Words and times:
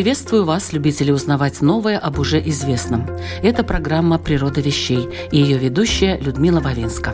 Приветствую 0.00 0.46
вас, 0.46 0.72
любители 0.72 1.10
узнавать 1.10 1.60
новое 1.60 1.98
об 1.98 2.18
уже 2.18 2.40
известном. 2.48 3.06
Это 3.42 3.62
программа 3.62 4.18
«Природа 4.18 4.62
вещей» 4.62 5.06
и 5.30 5.36
ее 5.38 5.58
ведущая 5.58 6.16
Людмила 6.16 6.60
Вавинска. 6.60 7.10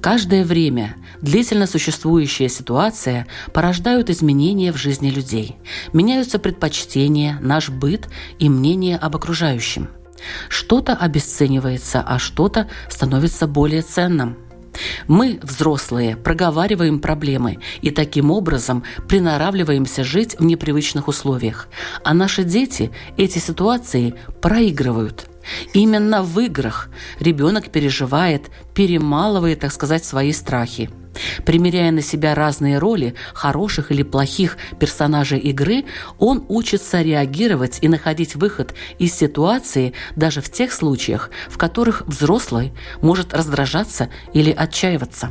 Каждое 0.00 0.44
время 0.44 0.96
длительно 1.20 1.68
существующая 1.68 2.48
ситуация 2.48 3.28
порождают 3.52 4.10
изменения 4.10 4.72
в 4.72 4.76
жизни 4.76 5.10
людей. 5.10 5.54
Меняются 5.92 6.40
предпочтения, 6.40 7.38
наш 7.40 7.68
быт 7.68 8.08
и 8.40 8.48
мнение 8.48 8.96
об 8.96 9.14
окружающем. 9.14 9.88
Что-то 10.48 10.94
обесценивается, 10.94 12.04
а 12.04 12.18
что-то 12.18 12.68
становится 12.90 13.46
более 13.46 13.82
ценным– 13.82 14.36
мы, 15.08 15.38
взрослые, 15.42 16.16
проговариваем 16.16 17.00
проблемы 17.00 17.58
и 17.80 17.90
таким 17.90 18.30
образом 18.30 18.84
приноравливаемся 19.08 20.04
жить 20.04 20.36
в 20.38 20.44
непривычных 20.44 21.08
условиях. 21.08 21.68
А 22.04 22.14
наши 22.14 22.44
дети 22.44 22.90
эти 23.16 23.38
ситуации 23.38 24.14
проигрывают. 24.40 25.31
Именно 25.72 26.22
в 26.22 26.38
играх 26.40 26.88
ребенок 27.20 27.70
переживает, 27.70 28.50
перемалывает, 28.74 29.60
так 29.60 29.72
сказать, 29.72 30.04
свои 30.04 30.32
страхи– 30.32 30.90
Примеряя 31.44 31.90
на 31.90 32.02
себя 32.02 32.34
разные 32.34 32.78
роли, 32.78 33.14
хороших 33.34 33.90
или 33.90 34.02
плохих 34.02 34.56
персонажей 34.78 35.38
игры, 35.38 35.84
он 36.18 36.44
учится 36.48 37.02
реагировать 37.02 37.78
и 37.80 37.88
находить 37.88 38.34
выход 38.34 38.74
из 38.98 39.14
ситуации 39.14 39.92
даже 40.16 40.40
в 40.40 40.50
тех 40.50 40.72
случаях, 40.72 41.30
в 41.48 41.58
которых 41.58 42.02
взрослый 42.06 42.72
может 43.00 43.34
раздражаться 43.34 44.08
или 44.32 44.50
отчаиваться. 44.50 45.30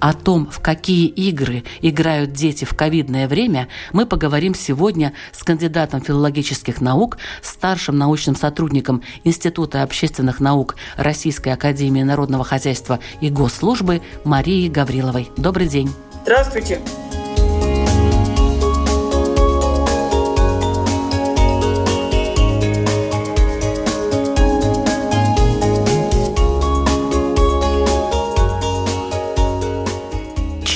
О 0.00 0.12
том, 0.12 0.48
в 0.50 0.60
какие 0.60 1.06
игры 1.06 1.64
играют 1.80 2.32
дети 2.32 2.64
в 2.64 2.74
ковидное 2.74 3.28
время, 3.28 3.68
мы 3.92 4.06
поговорим 4.06 4.54
сегодня 4.54 5.12
с 5.32 5.42
кандидатом 5.42 6.00
филологических 6.00 6.80
наук, 6.80 7.18
старшим 7.42 7.96
научным 7.96 8.36
сотрудником 8.36 9.02
Института 9.24 9.82
общественных 9.82 10.40
наук 10.40 10.76
Российской 10.96 11.50
академии 11.50 12.02
народного 12.02 12.44
хозяйства 12.44 13.00
и 13.20 13.30
госслужбы 13.30 14.02
Марией 14.24 14.68
Гавриловой. 14.68 15.30
Добрый 15.36 15.68
день. 15.68 15.90
Здравствуйте. 16.22 16.80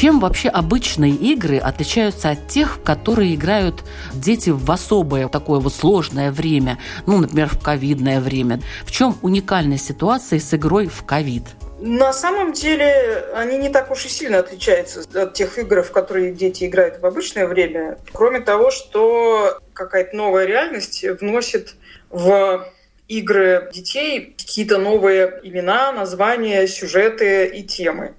Чем 0.01 0.21
вообще 0.21 0.49
обычные 0.49 1.11
игры 1.11 1.59
отличаются 1.59 2.31
от 2.31 2.47
тех, 2.47 2.77
в 2.77 2.83
которые 2.85 3.35
играют 3.35 3.83
дети 4.15 4.51
в 4.51 4.71
особое 4.71 5.27
такое 5.27 5.59
вот 5.59 5.75
сложное 5.75 6.31
время, 6.31 6.79
ну, 7.09 7.19
например, 7.19 7.49
в 7.49 7.61
ковидное 7.61 8.21
время? 8.21 8.61
В 8.87 8.93
чем 8.93 9.19
уникальная 9.23 9.77
ситуация 9.77 10.39
с 10.39 10.55
игрой 10.55 10.87
в 10.87 11.05
ковид? 11.05 11.43
На 11.81 12.13
самом 12.13 12.53
деле 12.53 13.25
они 13.35 13.59
не 13.59 13.71
так 13.71 13.91
уж 13.91 14.07
и 14.07 14.09
сильно 14.09 14.39
отличаются 14.39 15.03
от 15.21 15.35
тех 15.35 15.59
игр, 15.59 15.83
в 15.83 15.91
которые 15.91 16.31
дети 16.31 16.67
играют 16.67 17.01
в 17.01 17.05
обычное 17.05 17.49
время. 17.49 17.99
Кроме 18.13 18.39
того, 18.39 18.71
что 18.71 19.59
какая-то 19.73 20.15
новая 20.15 20.47
реальность 20.47 21.05
вносит 21.21 21.75
в 22.09 22.65
игры 23.09 23.69
детей 23.75 24.37
какие-то 24.39 24.79
новые 24.79 25.41
имена, 25.43 25.91
названия, 25.91 26.69
сюжеты 26.69 27.47
и 27.47 27.65
темы. 27.65 28.15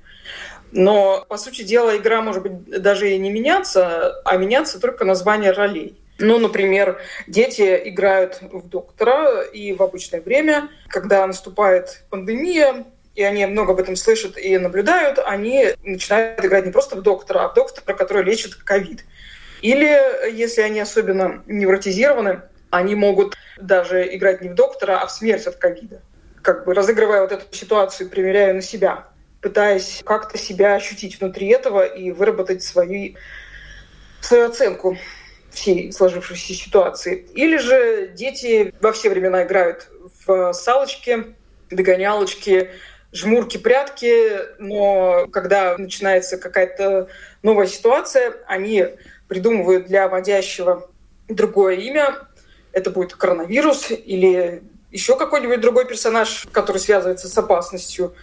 Но, 0.71 1.25
по 1.27 1.37
сути 1.37 1.63
дела, 1.63 1.97
игра 1.97 2.21
может 2.21 2.43
быть 2.43 2.81
даже 2.81 3.11
и 3.11 3.17
не 3.17 3.31
меняться, 3.31 4.21
а 4.23 4.37
меняться 4.37 4.79
только 4.79 5.05
название 5.05 5.51
ролей. 5.51 5.97
Ну, 6.19 6.37
например, 6.37 6.99
дети 7.27 7.81
играют 7.85 8.39
в 8.41 8.67
доктора, 8.67 9.41
и 9.41 9.73
в 9.73 9.81
обычное 9.81 10.21
время, 10.21 10.69
когда 10.89 11.25
наступает 11.25 12.03
пандемия, 12.09 12.85
и 13.15 13.23
они 13.23 13.45
много 13.45 13.71
об 13.71 13.79
этом 13.79 13.95
слышат 13.95 14.37
и 14.37 14.57
наблюдают, 14.57 15.17
они 15.19 15.69
начинают 15.83 16.43
играть 16.43 16.65
не 16.65 16.71
просто 16.71 16.97
в 16.97 17.01
доктора, 17.01 17.45
а 17.45 17.49
в 17.49 17.53
доктора, 17.53 17.95
который 17.95 18.23
лечит 18.23 18.55
ковид. 18.55 19.05
Или, 19.61 20.31
если 20.31 20.61
они 20.61 20.79
особенно 20.79 21.43
невротизированы, 21.47 22.41
они 22.69 22.95
могут 22.95 23.35
даже 23.57 24.15
играть 24.15 24.41
не 24.41 24.49
в 24.49 24.55
доктора, 24.55 24.99
а 25.01 25.07
в 25.07 25.11
смерть 25.11 25.47
от 25.47 25.55
ковида. 25.55 26.01
Как 26.41 26.65
бы 26.65 26.73
разыгрывая 26.73 27.21
вот 27.21 27.31
эту 27.31 27.53
ситуацию, 27.55 28.09
примеряя 28.09 28.53
на 28.53 28.61
себя 28.61 29.07
пытаясь 29.41 30.01
как-то 30.05 30.37
себя 30.37 30.75
ощутить 30.75 31.19
внутри 31.19 31.47
этого 31.47 31.85
и 31.85 32.11
выработать 32.11 32.63
свои, 32.63 33.15
свою 34.21 34.47
оценку 34.47 34.97
всей 35.51 35.91
сложившейся 35.91 36.53
ситуации. 36.53 37.27
Или 37.33 37.57
же 37.57 38.09
дети 38.09 38.73
во 38.81 38.91
все 38.91 39.09
времена 39.09 39.43
играют 39.43 39.89
в 40.25 40.53
салочки, 40.53 41.35
догонялочки, 41.69 42.71
жмурки, 43.11 43.57
прятки, 43.57 44.39
но 44.59 45.27
когда 45.31 45.77
начинается 45.77 46.37
какая-то 46.37 47.07
новая 47.41 47.67
ситуация, 47.67 48.33
они 48.47 48.85
придумывают 49.27 49.87
для 49.87 50.07
водящего 50.07 50.89
другое 51.27 51.75
имя. 51.75 52.27
Это 52.71 52.91
будет 52.91 53.15
коронавирус 53.15 53.91
или 53.91 54.63
еще 54.91 55.17
какой-нибудь 55.17 55.61
другой 55.61 55.85
персонаж, 55.85 56.47
который 56.51 56.77
связывается 56.77 57.27
с 57.27 57.37
опасностью. 57.37 58.13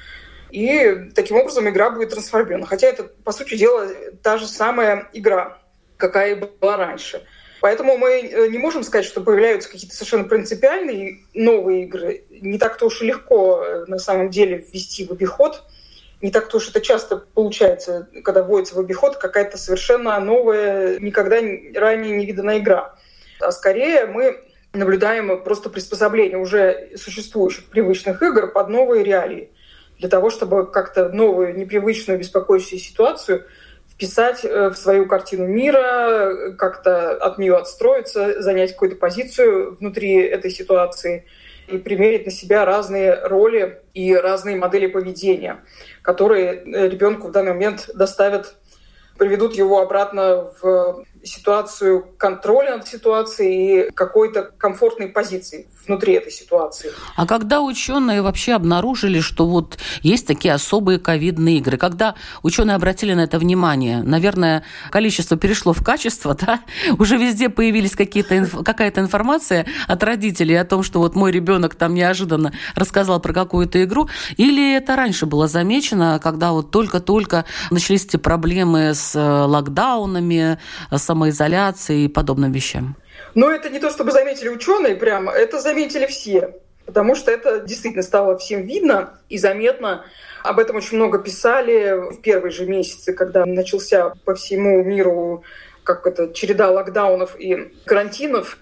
И 0.50 1.10
таким 1.14 1.36
образом 1.36 1.68
игра 1.68 1.90
будет 1.90 2.10
трансформирована. 2.10 2.66
Хотя 2.66 2.88
это, 2.88 3.04
по 3.04 3.32
сути 3.32 3.56
дела, 3.56 3.88
та 4.22 4.38
же 4.38 4.46
самая 4.46 5.08
игра, 5.12 5.58
какая 5.96 6.36
была 6.36 6.76
раньше. 6.76 7.22
Поэтому 7.60 7.96
мы 7.96 8.20
э, 8.20 8.48
не 8.48 8.58
можем 8.58 8.82
сказать, 8.82 9.06
что 9.06 9.20
появляются 9.20 9.70
какие-то 9.70 9.94
совершенно 9.94 10.24
принципиальные 10.24 11.20
новые 11.34 11.84
игры. 11.84 12.24
Не 12.30 12.58
так-то 12.58 12.86
уж 12.86 13.02
и 13.02 13.06
легко 13.06 13.64
э, 13.64 13.84
на 13.86 13.98
самом 13.98 14.30
деле 14.30 14.58
ввести 14.58 15.04
в 15.04 15.12
обиход. 15.12 15.62
Не 16.22 16.30
так-то 16.30 16.58
уж 16.58 16.68
это 16.68 16.80
часто 16.80 17.16
получается, 17.16 18.08
когда 18.24 18.42
вводится 18.42 18.74
в 18.74 18.78
обиход 18.78 19.16
какая-то 19.16 19.58
совершенно 19.58 20.18
новая, 20.20 20.98
никогда 20.98 21.36
ранее 21.36 22.16
не 22.16 22.26
виданная 22.26 22.58
игра. 22.58 22.94
А 23.40 23.52
скорее 23.52 24.06
мы 24.06 24.42
наблюдаем 24.72 25.42
просто 25.42 25.68
приспособление 25.68 26.38
уже 26.38 26.90
существующих 26.96 27.64
привычных 27.66 28.22
игр 28.22 28.52
под 28.52 28.68
новые 28.68 29.04
реалии 29.04 29.50
для 29.98 30.08
того, 30.08 30.30
чтобы 30.30 30.66
как-то 30.70 31.08
новую, 31.08 31.56
непривычную, 31.56 32.18
беспокоящую 32.18 32.78
ситуацию 32.78 33.44
вписать 33.96 34.44
э, 34.44 34.68
в 34.68 34.76
свою 34.76 35.06
картину 35.06 35.46
мира, 35.46 36.54
как-то 36.58 37.12
от 37.12 37.38
нее 37.38 37.56
отстроиться, 37.56 38.42
занять 38.42 38.72
какую-то 38.72 38.96
позицию 38.96 39.76
внутри 39.76 40.16
этой 40.16 40.50
ситуации 40.50 41.24
и 41.68 41.78
примерить 41.78 42.26
на 42.26 42.30
себя 42.30 42.64
разные 42.64 43.14
роли 43.26 43.80
и 43.94 44.14
разные 44.14 44.56
модели 44.56 44.86
поведения, 44.86 45.64
которые 46.02 46.54
э, 46.54 46.88
ребенку 46.88 47.28
в 47.28 47.32
данный 47.32 47.52
момент 47.52 47.88
доставят, 47.94 48.54
приведут 49.16 49.54
его 49.54 49.80
обратно 49.80 50.52
в 50.60 51.04
ситуацию 51.26 52.06
контроля 52.18 52.76
над 52.76 52.88
ситуацией 52.88 53.88
и 53.88 53.90
какой-то 53.90 54.50
комфортной 54.58 55.08
позиции 55.08 55.66
внутри 55.86 56.14
этой 56.14 56.32
ситуации. 56.32 56.90
А 57.14 57.26
когда 57.26 57.60
ученые 57.60 58.22
вообще 58.22 58.54
обнаружили, 58.54 59.20
что 59.20 59.46
вот 59.46 59.78
есть 60.02 60.26
такие 60.26 60.54
особые 60.54 60.98
ковидные 60.98 61.58
игры, 61.58 61.76
когда 61.76 62.14
ученые 62.42 62.74
обратили 62.74 63.14
на 63.14 63.20
это 63.20 63.38
внимание, 63.38 64.02
наверное, 64.02 64.64
количество 64.90 65.36
перешло 65.36 65.72
в 65.72 65.84
качество, 65.84 66.34
да? 66.40 66.60
Уже 66.98 67.16
везде 67.16 67.48
появились 67.48 67.94
какие-то 67.94 68.46
какая-то 68.64 69.00
информация 69.00 69.66
от 69.86 70.02
родителей 70.02 70.56
о 70.56 70.64
том, 70.64 70.82
что 70.82 70.98
вот 70.98 71.14
мой 71.14 71.30
ребенок 71.30 71.74
там 71.74 71.94
неожиданно 71.94 72.52
рассказал 72.74 73.20
про 73.20 73.32
какую-то 73.32 73.82
игру, 73.84 74.08
или 74.36 74.76
это 74.76 74.96
раньше 74.96 75.26
было 75.26 75.48
замечено, 75.48 76.20
когда 76.22 76.52
вот 76.52 76.70
только-только 76.70 77.44
начались 77.70 78.04
эти 78.04 78.16
проблемы 78.16 78.94
с 78.94 79.14
э, 79.14 79.20
локдаунами, 79.20 80.58
с 80.90 81.08
самоизоляции 81.16 82.04
и 82.04 82.08
подобным 82.08 82.52
вещам? 82.52 82.96
Но 83.34 83.50
это 83.50 83.70
не 83.70 83.78
то, 83.78 83.90
чтобы 83.90 84.12
заметили 84.12 84.48
ученые 84.48 84.96
прямо, 84.96 85.32
это 85.32 85.60
заметили 85.60 86.06
все. 86.06 86.54
потому 86.86 87.16
что 87.16 87.32
это 87.32 87.60
действительно 87.60 88.04
стало 88.04 88.38
всем 88.38 88.62
видно 88.62 89.18
и 89.28 89.38
заметно. 89.38 90.04
Об 90.44 90.60
этом 90.60 90.76
очень 90.76 90.96
много 90.98 91.18
писали 91.18 92.12
в 92.12 92.20
первые 92.20 92.52
же 92.52 92.64
месяцы, 92.64 93.12
когда 93.12 93.44
начался 93.44 94.12
по 94.24 94.34
всему 94.34 94.84
миру 94.84 95.42
как 95.82 96.06
это, 96.06 96.32
череда 96.32 96.70
локдаунов 96.70 97.34
и 97.40 97.72
карантинов. 97.84 98.58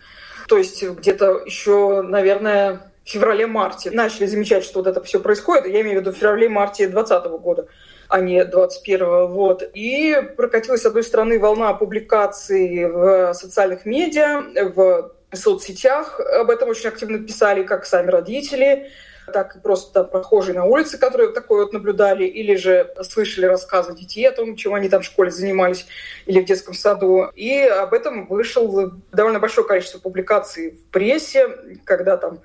То 0.49 0.57
есть 0.57 0.83
где-то 0.83 1.43
еще, 1.45 2.03
наверное, 2.03 2.91
в 3.05 3.11
феврале-марте 3.11 3.91
начали 3.91 4.27
замечать, 4.27 4.65
что 4.65 4.79
вот 4.79 4.87
это 4.87 5.03
все 5.03 5.21
происходит. 5.21 5.67
Я 5.67 5.83
имею 5.83 5.99
в 5.99 6.01
виду 6.01 6.13
в 6.13 6.17
феврале-марте 6.17 6.89
2020 6.89 7.31
года 7.43 7.67
а 8.09 8.21
не 8.21 8.45
21 8.45 9.27
вот. 9.27 9.63
И 9.75 10.17
прокатилась, 10.37 10.83
с 10.83 10.87
одной 10.87 11.05
стороны, 11.05 11.39
волна 11.39 11.73
публикаций 11.75 12.87
в 12.87 13.35
социальных 13.35 13.87
медиа, 13.87 14.43
в 14.75 15.13
соцсетях. 15.33 16.21
Об 16.21 16.51
этом 16.51 16.69
очень 16.69 16.89
активно 16.89 17.19
писали 17.19 17.63
как 17.63 17.87
сами 17.87 18.11
родители, 18.11 18.91
так 19.33 19.57
и 19.57 19.59
просто 19.59 20.05
прохожие 20.05 20.55
на 20.55 20.65
улице, 20.65 20.99
которые 20.99 21.33
такое 21.33 21.65
вот 21.65 21.73
наблюдали, 21.73 22.25
или 22.25 22.57
же 22.57 22.93
слышали 23.03 23.47
рассказы 23.47 23.95
детей 23.95 24.29
о 24.29 24.33
том, 24.33 24.57
чем 24.57 24.75
они 24.75 24.89
там 24.89 25.03
в 25.03 25.07
школе 25.07 25.31
занимались 25.31 25.87
или 26.27 26.41
в 26.41 26.45
детском 26.45 26.75
саду. 26.75 27.31
И 27.35 27.61
об 27.63 27.95
этом 27.95 28.27
вышел 28.27 28.93
довольно 29.13 29.41
большое 29.41 29.67
количество 29.67 29.99
публикаций 29.99 30.73
в 30.73 30.91
прессе, 30.91 31.49
когда 31.85 32.17
там 32.17 32.41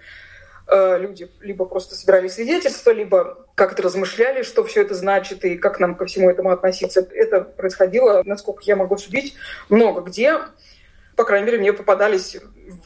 люди 0.72 1.30
либо 1.42 1.66
просто 1.66 1.96
собирали 1.96 2.28
свидетельства, 2.28 2.92
либо 2.92 3.46
как-то 3.56 3.82
размышляли, 3.84 4.44
что 4.44 4.64
все 4.64 4.82
это 4.82 4.94
значит 4.94 5.44
и 5.46 5.58
как 5.58 5.80
нам 5.80 5.96
ко 5.96 6.06
всему 6.06 6.30
этому 6.30 6.52
относиться. 6.52 7.08
Это 7.12 7.42
происходило, 7.42 8.22
насколько 8.26 8.62
я 8.66 8.76
могу 8.76 8.98
судить, 8.98 9.36
много 9.70 10.02
где 10.02 10.38
по 11.20 11.26
крайней 11.26 11.48
мере, 11.48 11.58
мне 11.58 11.74
попадались 11.74 12.38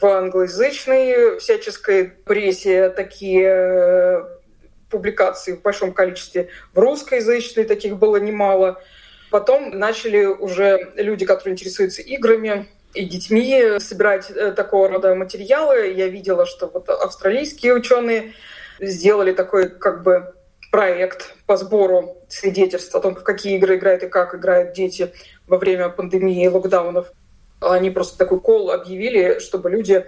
в 0.02 0.04
англоязычной 0.04 1.38
всяческой 1.38 2.06
прессе 2.06 2.90
такие 2.90 3.48
э, 3.48 4.24
публикации 4.90 5.52
в 5.52 5.62
большом 5.62 5.94
количестве. 5.94 6.50
В 6.74 6.80
русскоязычной 6.80 7.66
таких 7.66 7.98
было 7.98 8.18
немало. 8.18 8.82
Потом 9.30 9.78
начали 9.78 10.26
уже 10.26 10.94
люди, 10.96 11.28
которые 11.28 11.54
интересуются 11.54 12.02
играми, 12.02 12.68
и 12.94 13.06
детьми 13.06 13.80
собирать 13.80 14.30
э, 14.30 14.52
такого 14.52 14.88
рода 14.88 15.16
материалы. 15.16 15.92
Я 15.92 16.08
видела, 16.08 16.46
что 16.46 16.68
вот 16.68 16.90
австралийские 16.90 17.74
ученые 17.74 18.34
сделали 18.80 19.32
такой 19.32 19.70
как 19.70 20.04
бы 20.04 20.34
проект 20.72 21.36
по 21.46 21.58
сбору 21.58 22.18
свидетельств 22.30 22.96
о 22.96 23.00
том, 23.00 23.16
в 23.16 23.24
какие 23.24 23.58
игры 23.58 23.76
играют 23.76 24.04
и 24.04 24.08
как 24.08 24.34
играют 24.36 24.74
дети 24.74 25.14
во 25.48 25.58
время 25.58 25.90
пандемии 25.90 26.44
и 26.44 26.48
локдаунов. 26.48 27.12
Они 27.62 27.92
просто 27.92 28.18
такой 28.18 28.40
кол 28.40 28.72
объявили, 28.72 29.40
чтобы 29.40 29.70
люди 29.70 30.06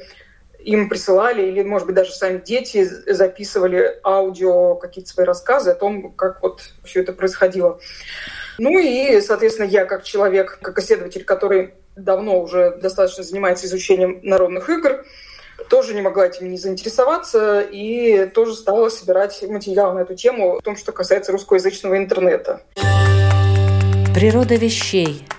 им 0.59 0.89
присылали, 0.89 1.43
или, 1.43 1.61
может 1.61 1.85
быть, 1.85 1.95
даже 1.95 2.11
сами 2.11 2.41
дети 2.43 2.83
записывали 2.83 3.99
аудио, 4.03 4.75
какие-то 4.75 5.11
свои 5.11 5.25
рассказы 5.25 5.69
о 5.69 5.75
том, 5.75 6.11
как 6.13 6.41
вот 6.41 6.61
все 6.83 7.01
это 7.01 7.13
происходило. 7.13 7.79
Ну 8.57 8.79
и, 8.79 9.21
соответственно, 9.21 9.67
я 9.67 9.85
как 9.85 10.03
человек, 10.03 10.57
как 10.61 10.79
исследователь, 10.79 11.23
который 11.23 11.75
давно 11.95 12.41
уже 12.41 12.77
достаточно 12.81 13.23
занимается 13.23 13.65
изучением 13.65 14.19
народных 14.23 14.69
игр, 14.69 15.05
тоже 15.69 15.93
не 15.93 16.01
могла 16.01 16.27
этим 16.27 16.49
не 16.49 16.57
заинтересоваться 16.57 17.61
и 17.61 18.25
тоже 18.27 18.53
стала 18.53 18.89
собирать 18.89 19.41
материал 19.47 19.93
на 19.93 19.99
эту 19.99 20.15
тему, 20.15 20.57
в 20.59 20.61
том, 20.61 20.75
что 20.75 20.91
касается 20.91 21.31
русскоязычного 21.31 21.97
интернета. 21.97 22.61
Природа 24.13 24.55
вещей– 24.55 25.25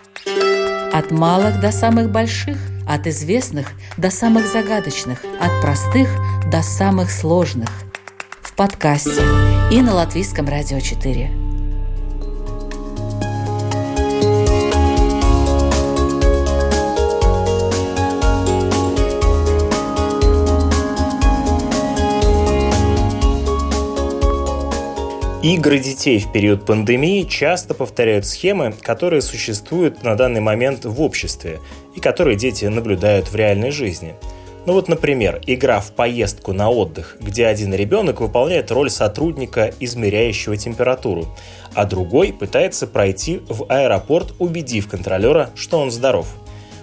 от 0.92 1.10
малых 1.10 1.60
до 1.60 1.72
самых 1.72 2.10
больших, 2.10 2.56
от 2.88 3.06
известных 3.06 3.68
до 3.98 4.10
самых 4.10 4.46
загадочных, 4.46 5.18
от 5.40 5.60
простых 5.60 6.08
до 6.50 6.62
самых 6.62 7.10
сложных. 7.10 7.68
В 8.40 8.54
подкасте 8.54 9.22
и 9.70 9.82
на 9.82 9.94
Латвийском 9.94 10.48
радио 10.48 10.80
4. 10.80 11.45
Игры 25.46 25.78
детей 25.78 26.18
в 26.18 26.32
период 26.32 26.66
пандемии 26.66 27.22
часто 27.22 27.72
повторяют 27.72 28.26
схемы, 28.26 28.74
которые 28.82 29.22
существуют 29.22 30.02
на 30.02 30.16
данный 30.16 30.40
момент 30.40 30.84
в 30.84 31.00
обществе 31.00 31.60
и 31.94 32.00
которые 32.00 32.36
дети 32.36 32.64
наблюдают 32.64 33.28
в 33.28 33.36
реальной 33.36 33.70
жизни. 33.70 34.16
Ну 34.66 34.72
вот, 34.72 34.88
например, 34.88 35.40
игра 35.46 35.78
в 35.78 35.92
поездку 35.92 36.52
на 36.52 36.68
отдых, 36.68 37.16
где 37.20 37.46
один 37.46 37.72
ребенок 37.72 38.20
выполняет 38.20 38.72
роль 38.72 38.90
сотрудника, 38.90 39.72
измеряющего 39.78 40.56
температуру, 40.56 41.28
а 41.74 41.84
другой 41.84 42.32
пытается 42.32 42.88
пройти 42.88 43.40
в 43.48 43.66
аэропорт, 43.68 44.34
убедив 44.40 44.88
контролера, 44.88 45.50
что 45.54 45.78
он 45.78 45.92
здоров. 45.92 46.26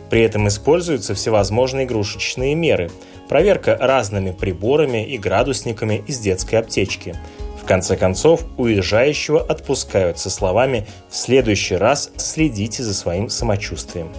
При 0.10 0.22
этом 0.22 0.48
используются 0.48 1.16
всевозможные 1.16 1.86
игрушечные 1.86 2.56
меры, 2.56 2.90
проверка 3.28 3.78
разными 3.78 4.32
приборами 4.32 5.06
и 5.06 5.18
градусниками 5.18 6.02
из 6.08 6.20
детской 6.20 6.56
аптечки– 6.56 7.14
в 7.64 7.66
конце 7.66 7.96
концов, 7.96 8.44
уезжающего 8.58 9.42
отпускают 9.42 10.20
со 10.20 10.30
словами 10.30 10.86
«в 11.10 11.16
следующий 11.16 11.76
раз 11.76 12.12
следите 12.18 12.84
за 12.84 12.94
своим 12.94 13.30
самочувствием». 13.30 14.10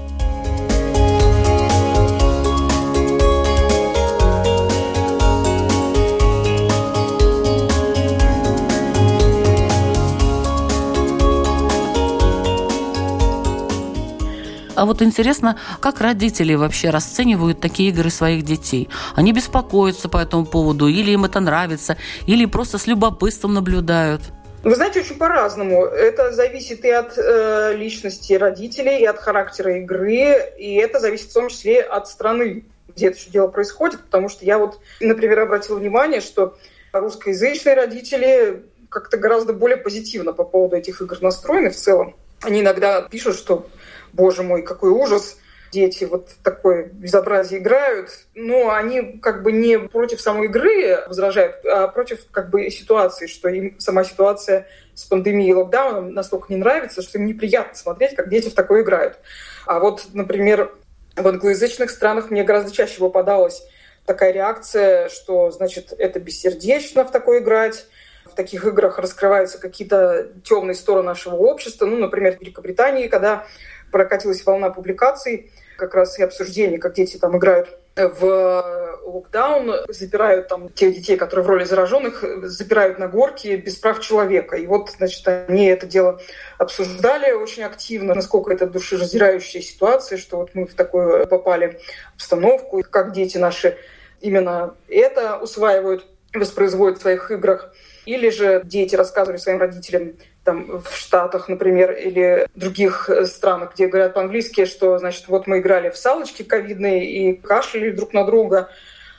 А 14.84 14.86
вот 14.86 15.00
интересно, 15.00 15.58
как 15.80 16.02
родители 16.02 16.52
вообще 16.52 16.90
расценивают 16.90 17.58
такие 17.58 17.88
игры 17.88 18.10
своих 18.10 18.44
детей? 18.44 18.90
Они 19.16 19.32
беспокоятся 19.32 20.10
по 20.10 20.18
этому 20.18 20.44
поводу, 20.44 20.88
или 20.88 21.10
им 21.12 21.24
это 21.24 21.40
нравится, 21.40 21.96
или 22.26 22.44
просто 22.44 22.76
с 22.76 22.86
любопытством 22.86 23.54
наблюдают? 23.54 24.20
Вы 24.62 24.74
знаете, 24.74 25.00
очень 25.00 25.16
по-разному. 25.16 25.86
Это 25.86 26.32
зависит 26.32 26.84
и 26.84 26.90
от 26.90 27.16
э, 27.16 27.74
личности 27.74 28.34
родителей, 28.34 29.00
и 29.00 29.06
от 29.06 29.18
характера 29.20 29.78
игры, 29.78 30.52
и 30.58 30.74
это 30.74 31.00
зависит 31.00 31.30
в 31.30 31.32
том 31.32 31.48
числе 31.48 31.80
от 31.80 32.06
страны, 32.06 32.66
где 32.94 33.06
это 33.06 33.16
все 33.16 33.30
дело 33.30 33.48
происходит. 33.48 34.02
Потому 34.02 34.28
что 34.28 34.44
я 34.44 34.58
вот, 34.58 34.80
например, 35.00 35.38
обратила 35.40 35.78
внимание, 35.78 36.20
что 36.20 36.58
русскоязычные 36.92 37.74
родители 37.74 38.66
как-то 38.90 39.16
гораздо 39.16 39.54
более 39.54 39.78
позитивно 39.78 40.34
по 40.34 40.44
поводу 40.44 40.76
этих 40.76 41.00
игр 41.00 41.16
настроены 41.22 41.70
в 41.70 41.76
целом. 41.76 42.14
Они 42.42 42.60
иногда 42.60 43.00
пишут, 43.00 43.36
что 43.36 43.66
боже 44.14 44.42
мой, 44.42 44.62
какой 44.62 44.90
ужас, 44.90 45.38
дети 45.74 46.04
вот 46.04 46.28
такое 46.42 46.84
безобразие 46.84 47.60
играют, 47.60 48.10
но 48.34 48.70
они 48.70 49.18
как 49.18 49.42
бы 49.42 49.50
не 49.50 49.78
против 49.78 50.20
самой 50.20 50.46
игры 50.46 51.04
возражают, 51.08 51.56
а 51.64 51.88
против 51.88 52.26
как 52.30 52.50
бы 52.50 52.70
ситуации, 52.70 53.26
что 53.26 53.48
им 53.48 53.78
сама 53.80 54.04
ситуация 54.04 54.68
с 54.94 55.04
пандемией 55.04 55.50
и 55.50 55.54
локдауном 55.54 56.14
настолько 56.14 56.46
не 56.52 56.56
нравится, 56.56 57.02
что 57.02 57.18
им 57.18 57.26
неприятно 57.26 57.74
смотреть, 57.74 58.14
как 58.14 58.28
дети 58.28 58.48
в 58.48 58.54
такое 58.54 58.82
играют. 58.82 59.18
А 59.66 59.80
вот, 59.80 60.06
например, 60.12 60.72
в 61.16 61.26
англоязычных 61.26 61.90
странах 61.90 62.30
мне 62.30 62.44
гораздо 62.44 62.70
чаще 62.70 62.98
попадалась 62.98 63.66
такая 64.06 64.32
реакция, 64.32 65.08
что, 65.08 65.50
значит, 65.50 65.92
это 65.98 66.20
бессердечно 66.20 67.04
в 67.04 67.10
такое 67.10 67.40
играть, 67.40 67.86
в 68.24 68.34
таких 68.34 68.64
играх 68.64 68.98
раскрываются 68.98 69.58
какие-то 69.58 70.28
темные 70.44 70.74
стороны 70.74 71.06
нашего 71.06 71.36
общества. 71.36 71.86
Ну, 71.86 71.96
например, 71.96 72.36
в 72.36 72.40
Великобритании, 72.40 73.08
когда 73.08 73.46
прокатилась 73.94 74.44
волна 74.44 74.70
публикаций, 74.70 75.52
как 75.76 75.94
раз 75.94 76.18
и 76.18 76.24
обсуждений, 76.24 76.78
как 76.78 76.94
дети 76.94 77.16
там 77.16 77.38
играют 77.38 77.68
в 77.94 79.00
локдаун, 79.04 79.72
запирают 79.88 80.48
там 80.48 80.68
тех 80.68 80.92
детей, 80.92 81.16
которые 81.16 81.46
в 81.46 81.48
роли 81.48 81.62
зараженных, 81.62 82.24
запирают 82.42 82.98
на 82.98 83.06
горке 83.06 83.56
без 83.56 83.76
прав 83.76 84.00
человека. 84.00 84.56
И 84.56 84.66
вот, 84.66 84.90
значит, 84.90 85.28
они 85.28 85.66
это 85.66 85.86
дело 85.86 86.20
обсуждали 86.58 87.30
очень 87.30 87.62
активно, 87.62 88.14
насколько 88.16 88.52
это 88.52 88.66
душераздирающая 88.66 89.60
ситуация, 89.60 90.18
что 90.18 90.38
вот 90.38 90.50
мы 90.54 90.66
в 90.66 90.74
такую 90.74 91.28
попали 91.28 91.78
обстановку, 92.16 92.82
как 92.90 93.12
дети 93.12 93.38
наши 93.38 93.76
именно 94.20 94.74
это 94.88 95.38
усваивают, 95.38 96.04
воспроизводят 96.32 96.98
в 96.98 97.02
своих 97.02 97.30
играх. 97.30 97.72
Или 98.06 98.30
же 98.30 98.60
дети 98.64 98.96
рассказывали 98.96 99.38
своим 99.38 99.60
родителям, 99.60 100.16
там, 100.44 100.82
в 100.82 100.96
Штатах, 100.96 101.48
например, 101.48 101.92
или 101.92 102.46
других 102.54 103.08
э, 103.08 103.24
странах, 103.24 103.74
где 103.74 103.86
говорят 103.86 104.14
по-английски, 104.14 104.66
что, 104.66 104.98
значит, 104.98 105.28
вот 105.28 105.46
мы 105.46 105.58
играли 105.58 105.90
в 105.90 105.96
салочки 105.96 106.42
ковидные 106.42 107.04
и 107.06 107.34
кашляли 107.34 107.90
друг 107.90 108.12
на 108.12 108.24
друга. 108.24 108.68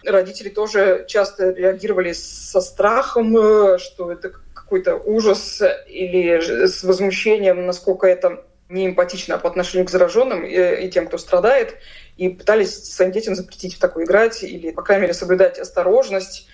Родители 0.05 0.49
тоже 0.49 1.05
часто 1.07 1.49
реагировали 1.49 2.13
со 2.13 2.61
страхом, 2.61 3.35
э, 3.35 3.77
что 3.79 4.11
это 4.11 4.31
какой-то 4.53 4.95
ужас 4.95 5.61
или 5.87 6.67
с 6.67 6.83
возмущением, 6.83 7.65
насколько 7.65 8.07
это 8.07 8.43
неэмпатично 8.69 9.37
по 9.37 9.49
отношению 9.49 9.87
к 9.87 9.91
зараженным 9.91 10.43
и, 10.43 10.85
и 10.85 10.89
тем, 10.89 11.07
кто 11.07 11.17
страдает, 11.17 11.75
и 12.17 12.29
пытались 12.29 12.93
своим 12.93 13.11
детям 13.11 13.35
запретить 13.35 13.75
в 13.75 13.79
такое 13.79 14.05
играть 14.05 14.43
или, 14.43 14.71
по 14.71 14.81
крайней 14.81 15.03
мере, 15.03 15.13
соблюдать 15.13 15.59
осторожность 15.59 16.47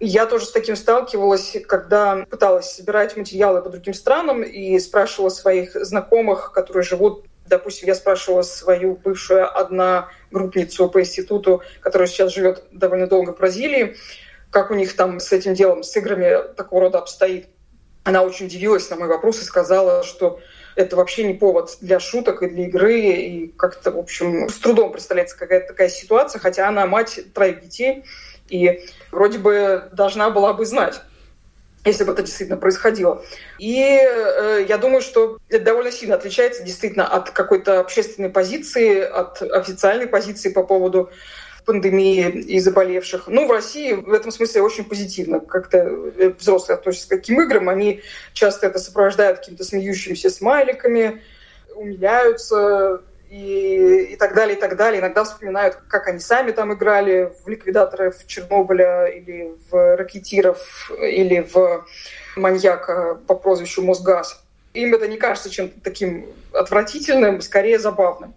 Я 0.00 0.24
тоже 0.24 0.46
с 0.46 0.50
таким 0.50 0.76
сталкивалась, 0.76 1.56
когда 1.68 2.24
пыталась 2.30 2.72
собирать 2.72 3.16
материалы 3.18 3.60
по 3.60 3.68
другим 3.68 3.92
странам 3.92 4.42
и 4.42 4.78
спрашивала 4.78 5.28
своих 5.28 5.74
знакомых, 5.74 6.52
которые 6.52 6.82
живут 6.82 7.26
Допустим, 7.50 7.88
я 7.88 7.96
спрашивала 7.96 8.42
свою 8.42 8.94
бывшую 8.94 9.44
одногруппницу 9.58 10.88
по 10.88 11.00
институту, 11.00 11.62
которая 11.80 12.06
сейчас 12.06 12.32
живет 12.32 12.62
довольно 12.70 13.08
долго 13.08 13.32
в 13.32 13.38
Бразилии, 13.38 13.96
как 14.50 14.70
у 14.70 14.74
них 14.74 14.94
там 14.94 15.18
с 15.18 15.32
этим 15.32 15.54
делом, 15.54 15.82
с 15.82 15.94
играми 15.96 16.54
такого 16.54 16.82
рода 16.82 16.98
обстоит. 16.98 17.48
Она 18.04 18.22
очень 18.22 18.46
удивилась 18.46 18.88
на 18.88 18.94
мой 18.94 19.08
вопрос 19.08 19.42
и 19.42 19.44
сказала, 19.44 20.04
что 20.04 20.38
это 20.76 20.94
вообще 20.94 21.24
не 21.24 21.34
повод 21.34 21.76
для 21.80 21.98
шуток 21.98 22.44
и 22.44 22.48
для 22.48 22.66
игры, 22.66 23.00
и 23.00 23.48
как-то, 23.48 23.90
в 23.90 23.98
общем, 23.98 24.48
с 24.48 24.54
трудом 24.58 24.92
представляется 24.92 25.36
какая-то 25.36 25.66
такая 25.68 25.88
ситуация, 25.88 26.38
хотя 26.38 26.68
она 26.68 26.86
мать 26.86 27.20
троих 27.34 27.62
детей, 27.62 28.04
и 28.50 28.84
вроде 29.10 29.38
бы 29.38 29.88
должна 29.92 30.30
была 30.30 30.52
бы 30.52 30.66
знать 30.66 31.00
если 31.84 32.04
бы 32.04 32.12
это 32.12 32.22
действительно 32.22 32.58
происходило. 32.58 33.24
И 33.58 33.80
э, 33.80 34.66
я 34.68 34.76
думаю, 34.76 35.00
что 35.00 35.38
это 35.48 35.64
довольно 35.64 35.90
сильно 35.90 36.16
отличается 36.16 36.62
действительно 36.62 37.06
от 37.06 37.30
какой-то 37.30 37.80
общественной 37.80 38.28
позиции, 38.28 39.00
от 39.00 39.40
официальной 39.40 40.06
позиции 40.06 40.50
по 40.50 40.62
поводу 40.62 41.10
пандемии 41.64 42.28
и 42.28 42.58
заболевших. 42.60 43.28
Ну, 43.28 43.46
в 43.46 43.50
России 43.50 43.92
в 43.92 44.12
этом 44.12 44.30
смысле 44.30 44.62
очень 44.62 44.84
позитивно. 44.84 45.40
Как-то 45.40 45.78
э, 45.78 46.34
взрослые 46.38 46.76
относятся 46.76 47.06
к 47.06 47.10
таким 47.10 47.40
играм. 47.40 47.68
Они 47.68 48.02
часто 48.34 48.66
это 48.66 48.78
сопровождают 48.78 49.38
какими-то 49.38 49.64
смеющимися 49.64 50.30
смайликами, 50.30 51.22
умиляются, 51.74 53.02
и, 53.30 54.12
и 54.12 54.16
так 54.16 54.34
далее, 54.34 54.56
и 54.56 54.60
так 54.60 54.76
далее. 54.76 55.00
Иногда 55.00 55.24
вспоминают, 55.24 55.78
как 55.88 56.08
они 56.08 56.18
сами 56.18 56.50
там 56.50 56.74
играли 56.74 57.32
в 57.44 57.48
ликвидаторов 57.48 58.26
Чернобыля 58.26 59.06
или 59.06 59.52
в 59.70 59.96
ракетиров, 59.96 60.90
или 61.00 61.40
в 61.40 61.86
маньяка 62.36 63.18
по 63.26 63.34
прозвищу 63.34 63.82
Мосгаз. 63.82 64.42
Им 64.74 64.94
это 64.94 65.06
не 65.06 65.16
кажется 65.16 65.48
чем-то 65.48 65.80
таким 65.80 66.26
отвратительным, 66.52 67.40
скорее 67.40 67.78
забавным. 67.78 68.34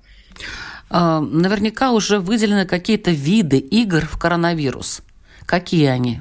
А, 0.89 1.19
наверняка 1.19 1.91
уже 1.91 2.19
выделены 2.19 2.65
какие-то 2.65 3.11
виды 3.11 3.57
игр 3.57 4.01
в 4.05 4.19
коронавирус. 4.19 5.01
Какие 5.45 5.87
они? 5.87 6.19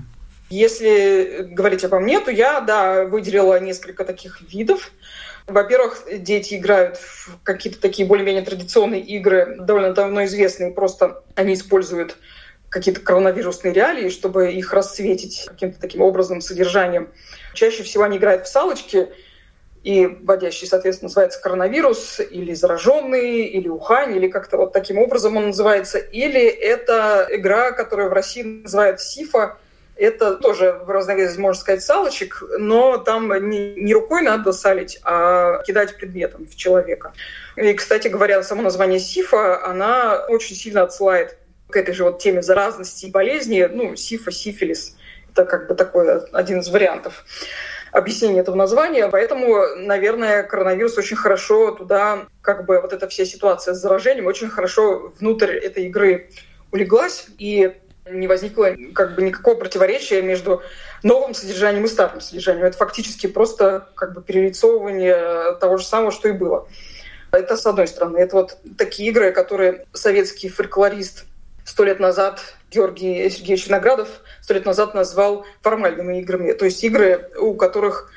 Если 0.48 1.46
говорить 1.50 1.84
обо 1.84 1.98
мне, 1.98 2.20
то 2.20 2.30
я, 2.30 2.60
да, 2.60 3.04
выделила 3.04 3.58
несколько 3.60 4.04
таких 4.04 4.40
видов. 4.42 4.92
Во-первых, 5.46 6.04
дети 6.11 6.54
играют 6.54 6.96
в 6.96 7.38
какие-то 7.42 7.80
такие 7.80 8.06
более-менее 8.06 8.44
традиционные 8.44 9.00
игры, 9.00 9.56
довольно 9.58 9.92
давно 9.92 10.25
известные, 10.25 10.70
просто 10.70 11.22
они 11.34 11.54
используют 11.54 12.16
какие-то 12.68 13.00
коронавирусные 13.00 13.75
реалии, 13.75 14.08
чтобы 14.08 14.52
их 14.52 14.72
расцветить 14.72 15.44
каким-то 15.46 15.80
таким 15.80 16.00
образным 16.00 16.40
содержанием. 16.40 17.11
Чаще 17.54 17.82
всего 17.82 18.04
они 18.04 18.16
играют 18.16 18.46
в 18.46 18.50
салочки, 18.50 19.08
и 19.82 20.06
вводящий, 20.06 20.68
соответственно, 20.68 21.08
называется 21.08 21.40
коронавирус, 21.42 22.20
или 22.20 22.54
зараженный, 22.54 23.42
или 23.42 23.68
Ухань, 23.68 24.16
или 24.16 24.28
как-то 24.28 24.56
вот 24.56 24.72
таким 24.72 24.99
образом 24.99 25.37
он 25.37 25.49
называется. 25.49 25.99
Или 25.99 26.40
это 26.40 27.26
игра, 27.30 27.72
которую 27.72 28.08
в 28.08 28.12
России 28.12 28.42
называют 28.42 29.00
Сифа, 29.00 29.58
это 30.02 30.37
тоже 30.37 30.80
в 30.85 30.90
разновидность, 30.90 31.38
можно 31.38 31.61
сказать, 31.61 31.82
салочек, 31.82 32.42
но 32.59 32.99
там 32.99 33.32
не, 33.49 33.75
не 33.75 33.94
рукой 33.94 34.23
надо 34.23 34.52
салить, 34.52 34.99
а 35.04 35.62
кидать 35.62 35.97
предметом 35.97 36.47
в 36.47 36.56
человека. 36.56 37.12
И, 37.56 37.73
кстати 37.75 38.09
говоря, 38.09 38.42
само 38.42 38.62
название 38.62 38.99
СИФа, 38.99 39.64
она 39.64 40.25
очень 40.28 40.56
сильно 40.56 40.82
отсылает 40.82 41.38
к 41.71 41.76
этой 41.76 41.94
же 41.94 42.04
вот 42.04 42.18
теме 42.18 42.42
заразности 42.42 43.06
и 43.06 43.11
болезни. 43.11 43.68
Ну, 43.71 43.97
СИФа, 43.97 44.30
сифилис. 44.30 44.97
Это 45.32 45.44
как 45.44 45.68
бы 45.68 45.75
такой 45.75 46.21
один 46.32 46.61
из 46.61 46.68
вариантов 46.68 47.25
объяснения 47.92 48.40
этого 48.40 48.56
названия. 48.56 49.09
Поэтому, 49.09 49.76
наверное, 49.76 50.42
коронавирус 50.42 50.99
очень 50.99 51.16
хорошо 51.16 51.73
туда, 51.73 52.26
как 52.40 52.66
бы 52.66 52.80
вот 52.80 52.92
эта 52.92 53.09
вся 53.09 53.25
ситуация 53.25 53.75
с 53.75 53.80
заражением 53.80 54.26
очень 54.26 54.49
хорошо 54.49 55.12
внутрь 55.21 55.52
этой 55.56 55.87
игры 55.87 56.30
улеглась. 56.73 57.26
И 57.38 57.73
не 58.12 58.28
возникло 58.28 58.75
как 58.95 59.14
бы 59.14 59.23
никакого 59.23 59.57
противоречия 59.57 60.23
между 60.23 60.62
новым 61.02 61.35
содержанием 61.35 61.85
и 61.85 61.88
старым 61.88 62.21
содержанием. 62.21 62.66
Это 62.66 62.76
фактически 62.76 63.26
просто 63.26 63.88
как 63.95 64.14
бы 64.14 64.23
перелицовывание 64.23 65.57
того 65.61 65.78
же 65.78 65.85
самого, 65.85 66.12
что 66.12 66.28
и 66.28 66.33
было. 66.33 66.69
Это 67.33 67.57
с 67.57 67.66
одной 67.66 67.88
стороны. 67.88 68.19
Это 68.19 68.37
вот 68.37 68.59
такие 68.76 69.09
игры, 69.09 69.33
которые 69.33 69.87
советский 69.92 70.49
фольклорист 70.49 71.25
сто 71.64 71.85
лет 71.85 72.00
назад 72.00 72.40
Георгий 72.71 73.28
Сергеевич 73.31 73.69
Виноградов 73.69 74.09
сто 74.40 74.54
лет 74.54 74.66
назад 74.66 74.95
назвал 74.95 75.47
формальными 75.62 76.21
играми. 76.21 76.52
То 76.52 76.64
есть 76.64 76.83
игры, 76.85 77.31
у 77.38 77.54
которых 77.54 78.11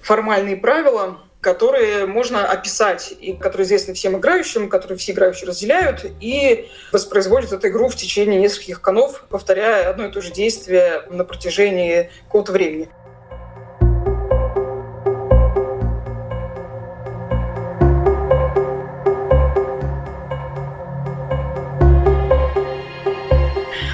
формальные 0.00 0.56
правила, 0.56 1.18
которые 1.40 2.06
можно 2.06 2.44
описать 2.44 3.14
и 3.20 3.32
которые 3.32 3.66
известны 3.66 3.94
всем 3.94 4.16
играющим, 4.18 4.68
которые 4.68 4.98
все 4.98 5.12
играющие 5.12 5.48
разделяют, 5.48 6.04
и 6.20 6.68
воспроизводят 6.92 7.52
эту 7.52 7.68
игру 7.68 7.88
в 7.88 7.96
течение 7.96 8.40
нескольких 8.40 8.80
конов, 8.80 9.24
повторяя 9.28 9.90
одно 9.90 10.06
и 10.06 10.10
то 10.10 10.20
же 10.20 10.32
действие 10.32 11.02
на 11.10 11.24
протяжении 11.24 12.10
какого-то 12.26 12.52
времени. 12.52 12.88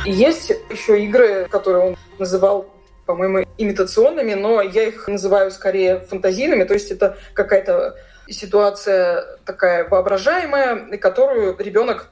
есть 0.07 0.53
еще 0.71 1.03
игры, 1.05 1.49
которые 1.51 1.89
он 1.89 1.97
называл 2.19 2.74
по-моему, 3.07 3.47
имитационными, 3.59 4.35
но 4.35 4.61
я 4.61 4.85
их 4.85 5.09
называю 5.09 5.51
скорее 5.51 6.01
фантазийными, 6.01 6.65
то 6.65 6.75
есть 6.75 6.91
это 6.91 7.17
какая-то 7.35 7.97
ситуация 8.29 9.39
такая 9.45 9.89
воображаемая, 9.89 10.97
которую 10.99 11.57
ребенок 11.59 12.11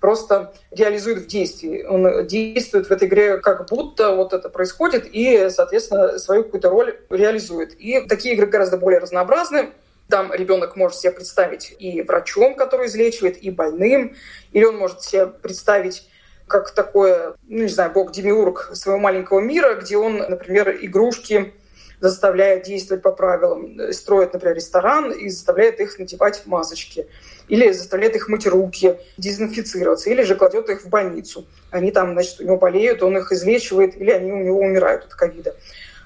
просто 0.00 0.52
реализует 0.70 1.20
в 1.20 1.26
действии. 1.26 1.82
Он 1.82 2.26
действует 2.26 2.88
в 2.88 2.90
этой 2.90 3.08
игре 3.08 3.38
как 3.38 3.66
будто 3.70 4.14
вот 4.14 4.34
это 4.34 4.50
происходит 4.50 5.08
и, 5.10 5.48
соответственно, 5.48 6.18
свою 6.18 6.44
какую-то 6.44 6.68
роль 6.68 6.98
реализует. 7.08 7.72
И 7.80 8.02
такие 8.02 8.34
игры 8.34 8.46
гораздо 8.46 8.76
более 8.76 9.00
разнообразны. 9.00 9.70
Там 10.10 10.30
ребенок 10.30 10.76
может 10.76 10.98
себе 10.98 11.12
представить 11.12 11.74
и 11.78 12.02
врачом, 12.02 12.54
который 12.54 12.88
излечивает, 12.88 13.38
и 13.38 13.50
больным, 13.50 14.14
или 14.52 14.64
он 14.64 14.76
может 14.76 15.00
себе 15.00 15.26
представить 15.26 16.06
как 16.54 16.70
такое, 16.70 17.34
ну, 17.48 17.62
не 17.64 17.68
знаю, 17.68 17.90
бог-демиург 17.90 18.70
своего 18.74 19.00
маленького 19.00 19.40
мира, 19.40 19.74
где 19.74 19.96
он, 19.96 20.18
например, 20.18 20.70
игрушки 20.82 21.52
заставляет 21.98 22.62
действовать 22.62 23.02
по 23.02 23.10
правилам, 23.10 23.92
строит, 23.92 24.32
например, 24.32 24.54
ресторан 24.54 25.10
и 25.10 25.28
заставляет 25.28 25.80
их 25.80 25.98
надевать 25.98 26.42
масочки, 26.46 27.08
или 27.48 27.72
заставляет 27.72 28.14
их 28.14 28.28
мыть 28.28 28.46
руки, 28.46 28.96
дезинфицироваться, 29.18 30.10
или 30.10 30.22
же 30.22 30.36
кладет 30.36 30.70
их 30.70 30.84
в 30.84 30.88
больницу. 30.88 31.44
Они 31.72 31.90
там, 31.90 32.12
значит, 32.12 32.38
у 32.38 32.44
него 32.44 32.56
болеют, 32.56 33.02
он 33.02 33.18
их 33.18 33.32
излечивает, 33.32 34.00
или 34.00 34.12
они 34.12 34.30
у 34.30 34.44
него 34.44 34.60
умирают 34.60 35.06
от 35.06 35.14
ковида. 35.14 35.56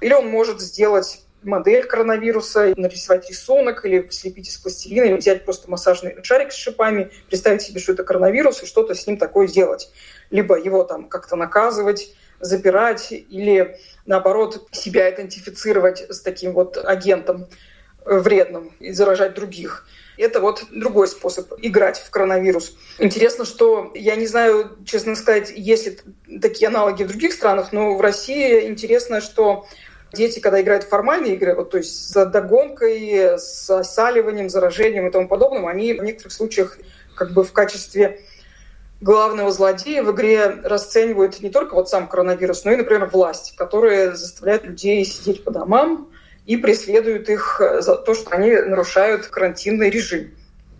Или 0.00 0.14
он 0.14 0.28
может 0.28 0.62
сделать 0.62 1.26
модель 1.42 1.84
коронавируса, 1.84 2.72
нарисовать 2.76 3.28
рисунок 3.28 3.84
или 3.84 4.08
слепить 4.10 4.48
из 4.48 4.56
пластилина, 4.56 5.04
или 5.04 5.16
взять 5.16 5.44
просто 5.44 5.70
массажный 5.70 6.16
шарик 6.22 6.52
с 6.52 6.56
шипами, 6.56 7.10
представить 7.28 7.62
себе, 7.62 7.80
что 7.80 7.92
это 7.92 8.04
коронавирус, 8.04 8.62
и 8.62 8.66
что-то 8.66 8.94
с 8.94 9.06
ним 9.06 9.18
такое 9.18 9.46
сделать 9.46 9.90
либо 10.30 10.58
его 10.58 10.84
там 10.84 11.08
как-то 11.08 11.36
наказывать, 11.36 12.14
запирать, 12.40 13.08
или 13.10 13.78
наоборот 14.06 14.68
себя 14.72 15.12
идентифицировать 15.12 16.06
с 16.08 16.20
таким 16.20 16.52
вот 16.52 16.76
агентом 16.76 17.48
вредным 18.04 18.72
и 18.80 18.92
заражать 18.92 19.34
других. 19.34 19.86
Это 20.16 20.40
вот 20.40 20.64
другой 20.72 21.06
способ 21.08 21.52
играть 21.62 21.98
в 21.98 22.10
коронавирус. 22.10 22.76
Интересно, 22.98 23.44
что 23.44 23.92
я 23.94 24.16
не 24.16 24.26
знаю, 24.26 24.76
честно 24.84 25.14
сказать, 25.14 25.52
есть 25.54 25.86
ли 25.86 26.38
такие 26.40 26.68
аналоги 26.68 27.04
в 27.04 27.08
других 27.08 27.32
странах, 27.32 27.72
но 27.72 27.96
в 27.96 28.00
России 28.00 28.66
интересно, 28.66 29.20
что 29.20 29.66
дети, 30.12 30.40
когда 30.40 30.60
играют 30.60 30.84
в 30.84 30.88
формальные 30.88 31.34
игры, 31.34 31.54
вот, 31.54 31.70
то 31.70 31.78
есть 31.78 32.08
с 32.08 32.26
догонкой, 32.26 33.38
с 33.38 33.70
осаливанием, 33.70 34.48
заражением 34.48 35.06
и 35.06 35.10
тому 35.10 35.28
подобным, 35.28 35.68
они 35.68 35.92
в 35.92 36.02
некоторых 36.02 36.32
случаях 36.32 36.78
как 37.14 37.32
бы 37.32 37.44
в 37.44 37.52
качестве 37.52 38.20
главного 39.00 39.50
злодея 39.52 40.02
в 40.02 40.12
игре 40.12 40.46
расценивают 40.64 41.40
не 41.40 41.50
только 41.50 41.74
вот 41.74 41.88
сам 41.88 42.08
коронавирус, 42.08 42.64
но 42.64 42.72
и, 42.72 42.76
например, 42.76 43.06
власть, 43.06 43.54
которая 43.56 44.12
заставляет 44.12 44.64
людей 44.64 45.04
сидеть 45.04 45.44
по 45.44 45.50
домам 45.50 46.10
и 46.46 46.56
преследуют 46.56 47.28
их 47.28 47.60
за 47.80 47.96
то, 47.96 48.14
что 48.14 48.30
они 48.30 48.52
нарушают 48.52 49.26
карантинный 49.26 49.90
режим. 49.90 50.30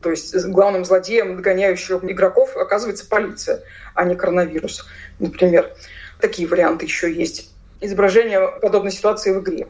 То 0.03 0.11
есть 0.11 0.35
главным 0.47 0.85
злодеем, 0.85 1.37
догоняющим 1.37 2.01
игроков, 2.11 2.57
оказывается 2.57 3.07
полиция, 3.09 3.63
а 3.95 4.05
не 4.05 4.15
коронавирус, 4.15 4.87
например. 5.19 5.73
Такие 6.21 6.49
варианты 6.49 6.87
еще 6.87 7.13
есть. 7.13 7.51
Изображение 7.81 8.49
подобной 8.61 8.91
ситуации 8.91 9.33
в 9.33 9.41
игре. 9.41 9.69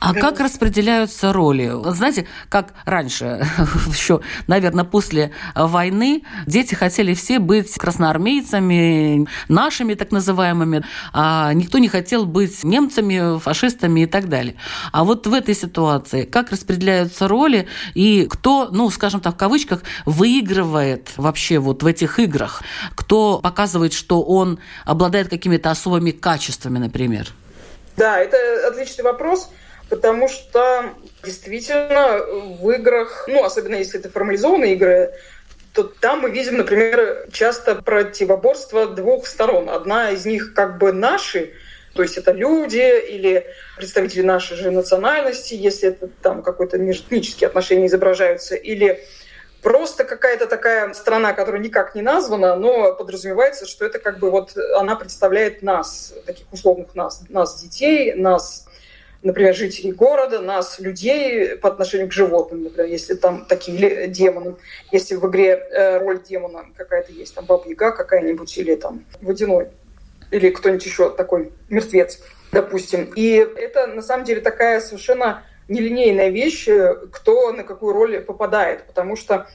А 0.00 0.14
как 0.14 0.40
распределяются 0.40 1.30
роли? 1.30 1.70
Знаете, 1.92 2.26
как 2.48 2.72
раньше, 2.86 3.46
еще, 3.88 4.22
наверное, 4.46 4.84
после 4.84 5.32
войны, 5.54 6.22
дети 6.46 6.74
хотели 6.74 7.12
все 7.12 7.38
быть 7.38 7.74
красноармейцами, 7.74 9.28
нашими 9.48 9.92
так 9.92 10.10
называемыми, 10.10 10.84
а 11.12 11.52
никто 11.52 11.76
не 11.76 11.88
хотел 11.88 12.24
быть 12.24 12.64
немцами, 12.64 13.38
фашистами 13.38 14.00
и 14.00 14.06
так 14.06 14.30
далее. 14.30 14.54
А 14.90 15.04
вот 15.04 15.26
в 15.26 15.34
этой 15.34 15.54
ситуации 15.54 16.24
как 16.24 16.50
распределяются 16.50 17.28
роли 17.28 17.68
и 17.92 18.26
кто, 18.30 18.70
ну, 18.72 18.88
скажем 18.88 19.20
так, 19.20 19.34
в 19.34 19.36
кавычках, 19.36 19.82
выигрывает 20.06 21.10
вообще 21.18 21.58
вот 21.58 21.82
в 21.82 21.86
этих 21.86 22.18
играх? 22.18 22.62
Кто 22.94 23.38
показывает, 23.38 23.92
что 23.92 24.22
он 24.22 24.60
обладает 24.86 25.28
какими-то 25.28 25.70
особыми 25.70 26.10
качествами, 26.10 26.78
например? 26.78 27.28
Да, 27.98 28.18
это 28.18 28.38
отличный 28.66 29.04
вопрос, 29.04 29.50
потому 29.90 30.28
что 30.28 30.94
действительно 31.24 32.20
в 32.60 32.70
играх, 32.70 33.24
ну, 33.28 33.44
особенно 33.44 33.74
если 33.74 33.98
это 33.98 34.08
формализованные 34.08 34.74
игры, 34.74 35.12
то 35.74 35.82
там 35.82 36.20
мы 36.20 36.30
видим, 36.30 36.56
например, 36.56 37.26
часто 37.32 37.74
противоборство 37.74 38.86
двух 38.86 39.26
сторон. 39.26 39.68
Одна 39.68 40.10
из 40.10 40.24
них 40.24 40.54
как 40.54 40.78
бы 40.78 40.92
наши, 40.92 41.52
то 41.94 42.02
есть 42.02 42.16
это 42.16 42.32
люди 42.32 42.78
или 43.08 43.46
представители 43.76 44.22
нашей 44.22 44.56
же 44.56 44.70
национальности, 44.70 45.54
если 45.54 45.90
это 45.90 46.08
там 46.22 46.42
какой-то 46.42 46.78
межэтнические 46.78 47.48
отношения 47.48 47.86
изображаются, 47.86 48.54
или 48.54 49.04
просто 49.62 50.04
какая-то 50.04 50.46
такая 50.46 50.92
страна, 50.94 51.32
которая 51.32 51.60
никак 51.60 51.94
не 51.94 52.02
названа, 52.02 52.56
но 52.56 52.94
подразумевается, 52.94 53.66
что 53.66 53.84
это 53.84 53.98
как 53.98 54.18
бы 54.18 54.30
вот 54.30 54.56
она 54.76 54.96
представляет 54.96 55.62
нас, 55.62 56.14
таких 56.26 56.46
условных 56.52 56.94
нас, 56.94 57.22
нас 57.28 57.60
детей, 57.60 58.14
нас, 58.14 58.66
например, 59.22 59.54
жителей 59.54 59.92
города, 59.92 60.40
нас, 60.40 60.78
людей 60.78 61.56
по 61.56 61.68
отношению 61.68 62.08
к 62.08 62.12
животным, 62.12 62.64
например, 62.64 62.90
если 62.90 63.14
там 63.14 63.44
такие 63.44 64.06
демоны, 64.08 64.56
если 64.92 65.14
в 65.14 65.28
игре 65.28 65.50
э, 65.50 65.98
роль 65.98 66.22
демона 66.22 66.66
какая-то 66.76 67.12
есть, 67.12 67.34
там 67.34 67.44
баба-яга 67.44 67.92
какая-нибудь 67.92 68.56
или 68.58 68.74
там 68.76 69.04
водяной, 69.20 69.68
или 70.30 70.50
кто-нибудь 70.50 70.84
еще 70.84 71.10
такой 71.10 71.52
мертвец, 71.68 72.20
допустим. 72.52 73.12
И 73.14 73.34
это 73.34 73.86
на 73.86 74.02
самом 74.02 74.24
деле 74.24 74.40
такая 74.40 74.80
совершенно 74.80 75.42
нелинейная 75.68 76.30
вещь, 76.30 76.68
кто 77.12 77.52
на 77.52 77.62
какую 77.62 77.92
роль 77.92 78.20
попадает, 78.20 78.84
потому 78.86 79.16
что, 79.16 79.46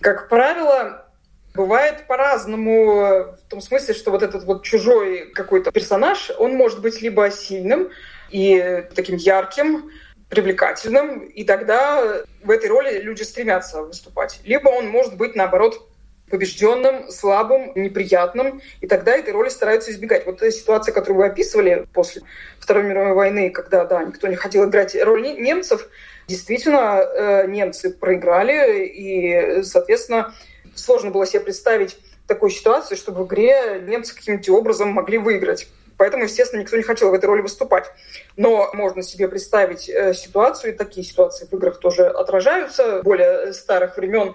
как 0.00 0.28
правило, 0.28 1.06
бывает 1.54 2.06
по-разному, 2.06 3.34
в 3.34 3.48
том 3.48 3.60
смысле, 3.60 3.94
что 3.94 4.12
вот 4.12 4.22
этот 4.22 4.44
вот 4.44 4.62
чужой 4.62 5.30
какой-то 5.34 5.72
персонаж, 5.72 6.30
он 6.38 6.54
может 6.54 6.80
быть 6.80 7.02
либо 7.02 7.30
сильным 7.30 7.90
и 8.30 8.84
таким 8.94 9.16
ярким, 9.16 9.90
привлекательным, 10.28 11.20
и 11.20 11.44
тогда 11.44 12.22
в 12.42 12.50
этой 12.50 12.68
роли 12.68 13.00
люди 13.00 13.22
стремятся 13.22 13.82
выступать. 13.82 14.40
Либо 14.44 14.68
он 14.68 14.88
может 14.88 15.16
быть, 15.16 15.34
наоборот, 15.34 15.88
побежденным, 16.30 17.10
слабым, 17.10 17.72
неприятным, 17.74 18.60
и 18.80 18.86
тогда 18.86 19.16
этой 19.16 19.32
роли 19.32 19.48
стараются 19.48 19.90
избегать. 19.90 20.26
Вот 20.26 20.42
эта 20.42 20.50
ситуация, 20.50 20.92
которую 20.92 21.18
вы 21.18 21.26
описывали 21.26 21.86
после 21.94 22.22
Второй 22.58 22.84
мировой 22.84 23.14
войны, 23.14 23.50
когда, 23.50 23.84
да, 23.84 24.04
никто 24.04 24.28
не 24.28 24.36
хотел 24.36 24.68
играть 24.68 24.94
роль 25.02 25.22
немцев, 25.22 25.88
действительно, 26.26 27.00
э, 27.00 27.46
немцы 27.46 27.90
проиграли, 27.90 28.86
и, 28.86 29.62
соответственно, 29.62 30.34
сложно 30.74 31.10
было 31.10 31.26
себе 31.26 31.40
представить 31.40 31.98
такую 32.26 32.50
ситуацию, 32.50 32.98
чтобы 32.98 33.24
в 33.24 33.26
игре 33.26 33.82
немцы 33.86 34.14
каким-то 34.14 34.52
образом 34.52 34.90
могли 34.90 35.16
выиграть. 35.16 35.66
Поэтому, 35.98 36.24
естественно, 36.24 36.60
никто 36.60 36.76
не 36.76 36.84
хотел 36.84 37.10
в 37.10 37.14
этой 37.14 37.26
роли 37.26 37.42
выступать. 37.42 37.90
Но 38.36 38.70
можно 38.72 39.02
себе 39.02 39.28
представить 39.28 39.88
э, 39.88 40.14
ситуацию, 40.14 40.72
и 40.72 40.76
такие 40.76 41.04
ситуации 41.04 41.46
в 41.46 41.52
играх 41.52 41.78
тоже 41.80 42.06
отражаются, 42.06 43.02
более 43.02 43.52
старых 43.52 43.96
времен, 43.96 44.34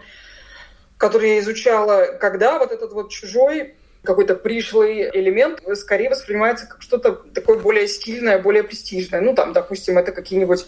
которые 0.98 1.36
я 1.36 1.39
изучала, 1.39 2.17
когда 2.20 2.60
вот 2.60 2.72
этот 2.72 2.91
вот 2.91 3.12
чужой 3.12 3.75
какой-то 4.03 4.36
пришлый 4.36 5.10
элемент 5.13 5.62
скорее 5.75 6.10
воспринимается 6.10 6.67
как 6.67 6.82
что-то 6.82 7.13
такое 7.13 7.58
более 7.58 7.88
стильное, 7.88 8.38
более 8.38 8.63
престижное. 8.63 9.22
Ну, 9.22 9.34
там, 9.34 9.53
допустим, 9.53 9.98
это 9.98 10.12
какие-нибудь 10.12 10.65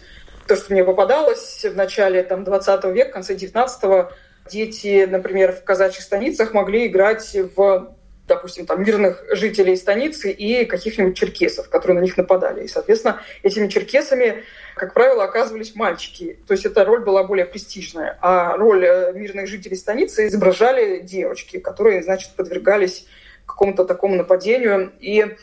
то, 0.47 0.55
что 0.55 0.71
мне 0.71 0.85
попадалось 0.85 1.65
в 1.65 1.75
начале 1.75 2.23
там, 2.23 2.45
20 2.45 2.85
века, 2.85 3.11
конце 3.11 3.35
19 3.35 4.07
дети, 4.49 5.05
например, 5.09 5.51
в 5.51 5.63
казачьих 5.65 6.03
станицах 6.03 6.53
могли 6.53 6.87
играть 6.87 7.35
в 7.55 7.94
допустим, 8.27 8.65
там, 8.65 8.83
мирных 8.83 9.23
жителей 9.31 9.75
станицы 9.75 10.31
и 10.31 10.65
каких-нибудь 10.65 11.15
черкесов, 11.15 11.69
которые 11.69 11.99
на 11.99 12.03
них 12.03 12.17
нападали. 12.17 12.63
И, 12.63 12.67
соответственно, 12.67 13.21
этими 13.43 13.67
черкесами, 13.67 14.43
как 14.75 14.93
правило, 14.93 15.23
оказывались 15.23 15.75
мальчики. 15.75 16.39
То 16.47 16.53
есть 16.53 16.65
эта 16.65 16.85
роль 16.85 17.03
была 17.03 17.23
более 17.23 17.45
престижная. 17.45 18.17
А 18.21 18.57
роль 18.57 18.85
э, 18.85 19.13
мирных 19.13 19.47
жителей 19.47 19.77
станицы 19.77 20.27
изображали 20.27 21.01
девочки, 21.01 21.59
которые, 21.59 22.01
значит, 22.01 22.31
подвергались 22.35 23.05
какому-то 23.45 23.85
такому 23.85 24.15
нападению 24.15 24.91
и 24.99 25.35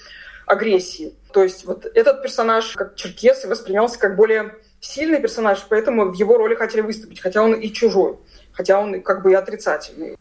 агрессии. 0.46 1.14
То 1.32 1.42
есть 1.44 1.64
вот 1.64 1.86
этот 1.86 2.22
персонаж, 2.22 2.72
как 2.72 2.96
черкес, 2.96 3.44
воспринимался 3.44 3.98
как 3.98 4.16
более 4.16 4.56
сильный 4.80 5.20
персонаж, 5.20 5.64
поэтому 5.68 6.06
в 6.06 6.14
его 6.14 6.36
роли 6.36 6.56
хотели 6.56 6.80
выступить, 6.80 7.20
хотя 7.20 7.42
он 7.42 7.54
и 7.54 7.72
чужой, 7.72 8.18
хотя 8.52 8.80
он 8.80 9.00
как 9.02 9.22
бы 9.22 9.30
и 9.30 9.34
отрицательный. 9.34 10.16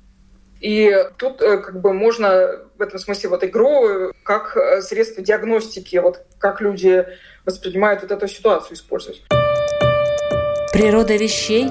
И 0.61 0.95
тут 1.17 1.41
э, 1.41 1.57
как 1.57 1.81
бы 1.81 1.91
можно 1.91 2.59
в 2.77 2.81
этом 2.81 2.99
смысле 2.99 3.29
вот 3.29 3.43
игру 3.43 4.13
как 4.23 4.55
э, 4.55 4.81
средство 4.81 5.23
диагностики, 5.23 5.97
вот 5.97 6.21
как 6.37 6.61
люди 6.61 7.05
воспринимают 7.45 8.03
вот 8.03 8.11
эту 8.11 8.27
ситуацию 8.27 8.75
использовать. 8.75 9.23
Природа 10.71 11.15
вещей 11.15 11.67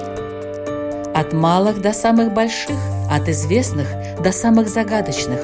от 1.15 1.31
малых 1.31 1.81
до 1.81 1.93
самых 1.93 2.33
больших, 2.33 2.75
от 3.09 3.29
известных 3.29 3.87
до 4.21 4.33
самых 4.33 4.67
загадочных, 4.67 5.39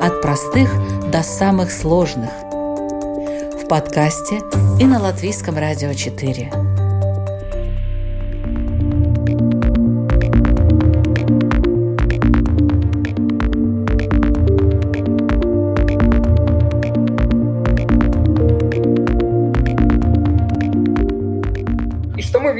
от 0.00 0.20
простых 0.20 0.68
до 1.10 1.22
самых 1.22 1.72
сложных. 1.72 2.30
В 2.30 3.68
подкасте 3.68 4.40
и 4.78 4.84
на 4.84 5.00
Латвийском 5.00 5.56
радио 5.56 5.94
4. 5.94 6.75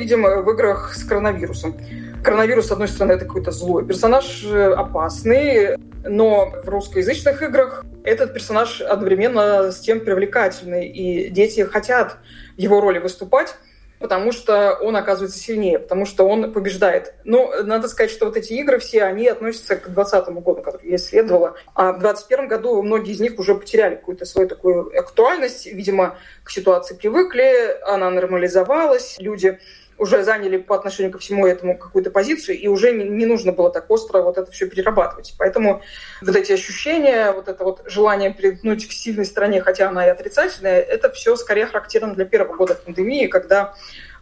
Видим 0.07 0.23
в 0.23 0.51
играх 0.53 0.95
с 0.95 1.03
коронавирусом. 1.03 1.77
Коронавирус, 2.23 2.69
с 2.69 2.71
одной 2.71 2.87
стороны, 2.87 3.15
это 3.15 3.25
какой-то 3.25 3.51
злой 3.51 3.85
персонаж, 3.85 4.45
э, 4.45 4.73
опасный, 4.73 5.77
но 6.05 6.53
в 6.65 6.69
русскоязычных 6.69 7.43
играх 7.43 7.85
этот 8.05 8.33
персонаж 8.33 8.81
одновременно 8.81 9.73
с 9.73 9.81
тем 9.81 9.99
привлекательный, 9.99 10.87
и 10.87 11.29
дети 11.29 11.63
хотят 11.63 12.19
в 12.57 12.61
его 12.61 12.81
роли 12.81 13.01
выступать, 13.01 13.57
потому 13.99 14.31
что 14.31 14.75
он 14.81 14.95
оказывается 14.95 15.39
сильнее, 15.39 15.81
потому 15.81 16.07
что 16.07 16.29
он 16.29 16.53
побеждает. 16.53 17.15
Но 17.25 17.53
надо 17.65 17.89
сказать, 17.89 18.13
что 18.13 18.27
вот 18.27 18.37
эти 18.37 18.53
игры 18.53 18.79
все, 18.79 19.03
они 19.03 19.27
относятся 19.27 19.75
к 19.75 19.89
2020 19.93 20.29
году, 20.45 20.63
который 20.63 20.89
я 20.89 20.97
исследовала. 20.97 21.57
А 21.75 21.93
в 21.93 21.99
2021 21.99 22.49
году 22.49 22.83
многие 22.83 23.13
из 23.13 23.21
них 23.21 23.41
уже 23.41 23.57
потеряли 23.57 23.97
какую-то 23.97 24.25
свою 24.25 24.49
такую 24.49 24.97
актуальность. 24.97 25.67
Видимо, 25.67 26.17
к 26.45 26.51
ситуации 26.51 26.95
привыкли, 26.95 27.81
она 27.85 28.09
нормализовалась, 28.11 29.17
люди 29.19 29.59
уже 29.99 30.23
заняли 30.25 30.59
по 30.59 30.77
отношению 30.77 31.13
ко 31.13 31.19
всему 31.19 31.47
этому 31.47 31.79
какую-то 31.79 32.11
позицию, 32.11 32.59
и 32.59 32.69
уже 32.69 32.93
не, 32.93 33.05
не 33.05 33.27
нужно 33.27 33.53
было 33.53 33.71
так 33.71 33.91
остро 33.91 34.21
вот 34.23 34.37
это 34.39 34.51
все 34.51 34.69
перерабатывать. 34.69 35.35
Поэтому 35.39 35.83
вот 36.21 36.37
эти 36.37 36.53
ощущения, 36.53 37.33
вот 37.33 37.49
это 37.49 37.65
вот 37.65 37.83
желание 37.87 38.31
примкнуть 38.31 38.87
к 38.89 38.93
сильной 38.93 39.25
стране, 39.25 39.63
хотя 39.63 39.89
она 39.89 40.07
и 40.07 40.11
отрицательная, 40.11 40.81
это 40.81 41.11
все 41.11 41.37
скорее 41.37 41.67
характерно 41.67 42.15
для 42.15 42.25
первого 42.25 42.57
года 42.57 42.75
пандемии, 42.75 43.27
когда 43.27 43.75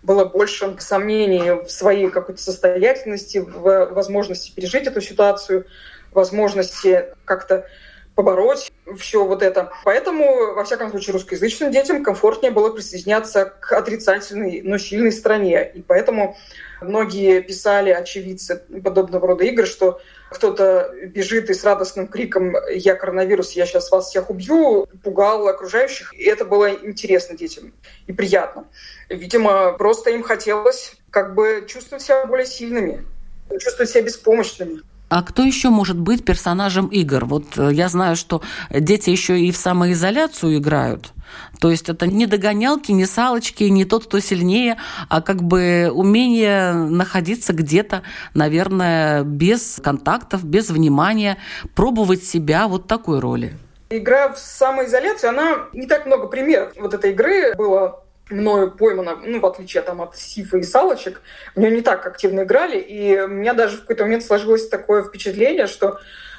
было 0.02 0.24
больше 0.24 0.76
сомнений 0.78 1.64
в 1.64 1.68
своей 1.68 2.10
какой-то 2.10 2.40
состоятельности, 2.40 3.38
в 3.38 3.86
возможности 3.86 4.52
пережить 4.54 4.86
эту 4.86 5.00
ситуацию, 5.00 5.66
возможности 6.12 7.06
как-то 7.24 7.66
побороть 8.14 8.72
все 8.98 9.24
вот 9.24 9.42
это. 9.42 9.72
Поэтому, 9.84 10.54
во 10.54 10.64
всяком 10.64 10.90
случае, 10.90 11.14
русскоязычным 11.14 11.70
детям 11.70 12.02
комфортнее 12.02 12.52
было 12.52 12.70
присоединяться 12.70 13.46
к 13.46 13.72
отрицательной, 13.72 14.62
но 14.62 14.78
сильной 14.78 15.12
стране. 15.12 15.70
И 15.74 15.82
поэтому 15.82 16.36
многие 16.80 17.40
писали, 17.40 17.90
очевидцы 17.90 18.62
подобного 18.82 19.26
рода 19.28 19.44
игр, 19.44 19.66
что 19.66 20.00
кто-то 20.30 20.92
бежит 21.06 21.50
и 21.50 21.54
с 21.54 21.64
радостным 21.64 22.08
криком 22.08 22.54
«Я 22.72 22.94
коронавирус, 22.94 23.52
я 23.52 23.66
сейчас 23.66 23.90
вас 23.90 24.08
всех 24.08 24.30
убью!» 24.30 24.86
пугал 25.02 25.46
окружающих. 25.48 26.12
И 26.14 26.24
это 26.24 26.44
было 26.44 26.70
интересно 26.70 27.36
детям 27.36 27.72
и 28.06 28.12
приятно. 28.12 28.66
Видимо, 29.08 29.72
просто 29.72 30.10
им 30.10 30.22
хотелось 30.22 30.96
как 31.10 31.34
бы 31.34 31.64
чувствовать 31.68 32.02
себя 32.02 32.26
более 32.26 32.46
сильными, 32.46 33.04
чувствовать 33.50 33.90
себя 33.90 34.02
беспомощными. 34.02 34.82
А 35.08 35.22
кто 35.22 35.42
еще 35.42 35.68
может 35.68 35.98
быть 35.98 36.24
персонажем 36.24 36.86
игр? 36.86 37.24
Вот 37.24 37.56
э, 37.56 37.70
я 37.72 37.88
знаю, 37.88 38.16
что 38.16 38.42
дети 38.70 39.10
еще 39.10 39.38
и 39.38 39.52
в 39.52 39.56
самоизоляцию 39.56 40.58
играют. 40.58 41.12
То 41.60 41.70
есть 41.70 41.88
это 41.88 42.06
не 42.06 42.26
догонялки, 42.26 42.92
не 42.92 43.06
салочки, 43.06 43.64
не 43.64 43.84
тот, 43.84 44.06
кто 44.06 44.20
сильнее, 44.20 44.76
а 45.08 45.20
как 45.20 45.42
бы 45.42 45.90
умение 45.92 46.72
находиться 46.72 47.52
где-то, 47.52 48.02
наверное, 48.34 49.24
без 49.24 49.80
контактов, 49.82 50.44
без 50.44 50.70
внимания, 50.70 51.38
пробовать 51.74 52.24
себя 52.24 52.68
вот 52.68 52.86
такой 52.86 53.20
роли. 53.20 53.56
Игра 53.90 54.32
в 54.32 54.38
самоизоляцию, 54.38 55.30
она 55.30 55.66
не 55.72 55.86
так 55.86 56.06
много 56.06 56.26
примеров 56.26 56.72
вот 56.76 56.94
этой 56.94 57.12
игры 57.12 57.54
было 57.54 58.03
мною 58.30 58.70
поймано, 58.70 59.16
ну, 59.16 59.40
в 59.40 59.46
отличие 59.46 59.82
там, 59.82 60.00
от 60.00 60.16
Сифа 60.16 60.58
и 60.58 60.62
Салочек, 60.62 61.20
в 61.54 61.60
нее 61.60 61.70
не 61.70 61.82
так 61.82 62.06
активно 62.06 62.42
играли, 62.42 62.78
и 62.78 63.20
у 63.20 63.28
меня 63.28 63.52
даже 63.52 63.76
в 63.76 63.80
какой-то 63.82 64.04
момент 64.04 64.24
сложилось 64.24 64.68
такое 64.68 65.02
впечатление, 65.02 65.66
что 65.66 65.98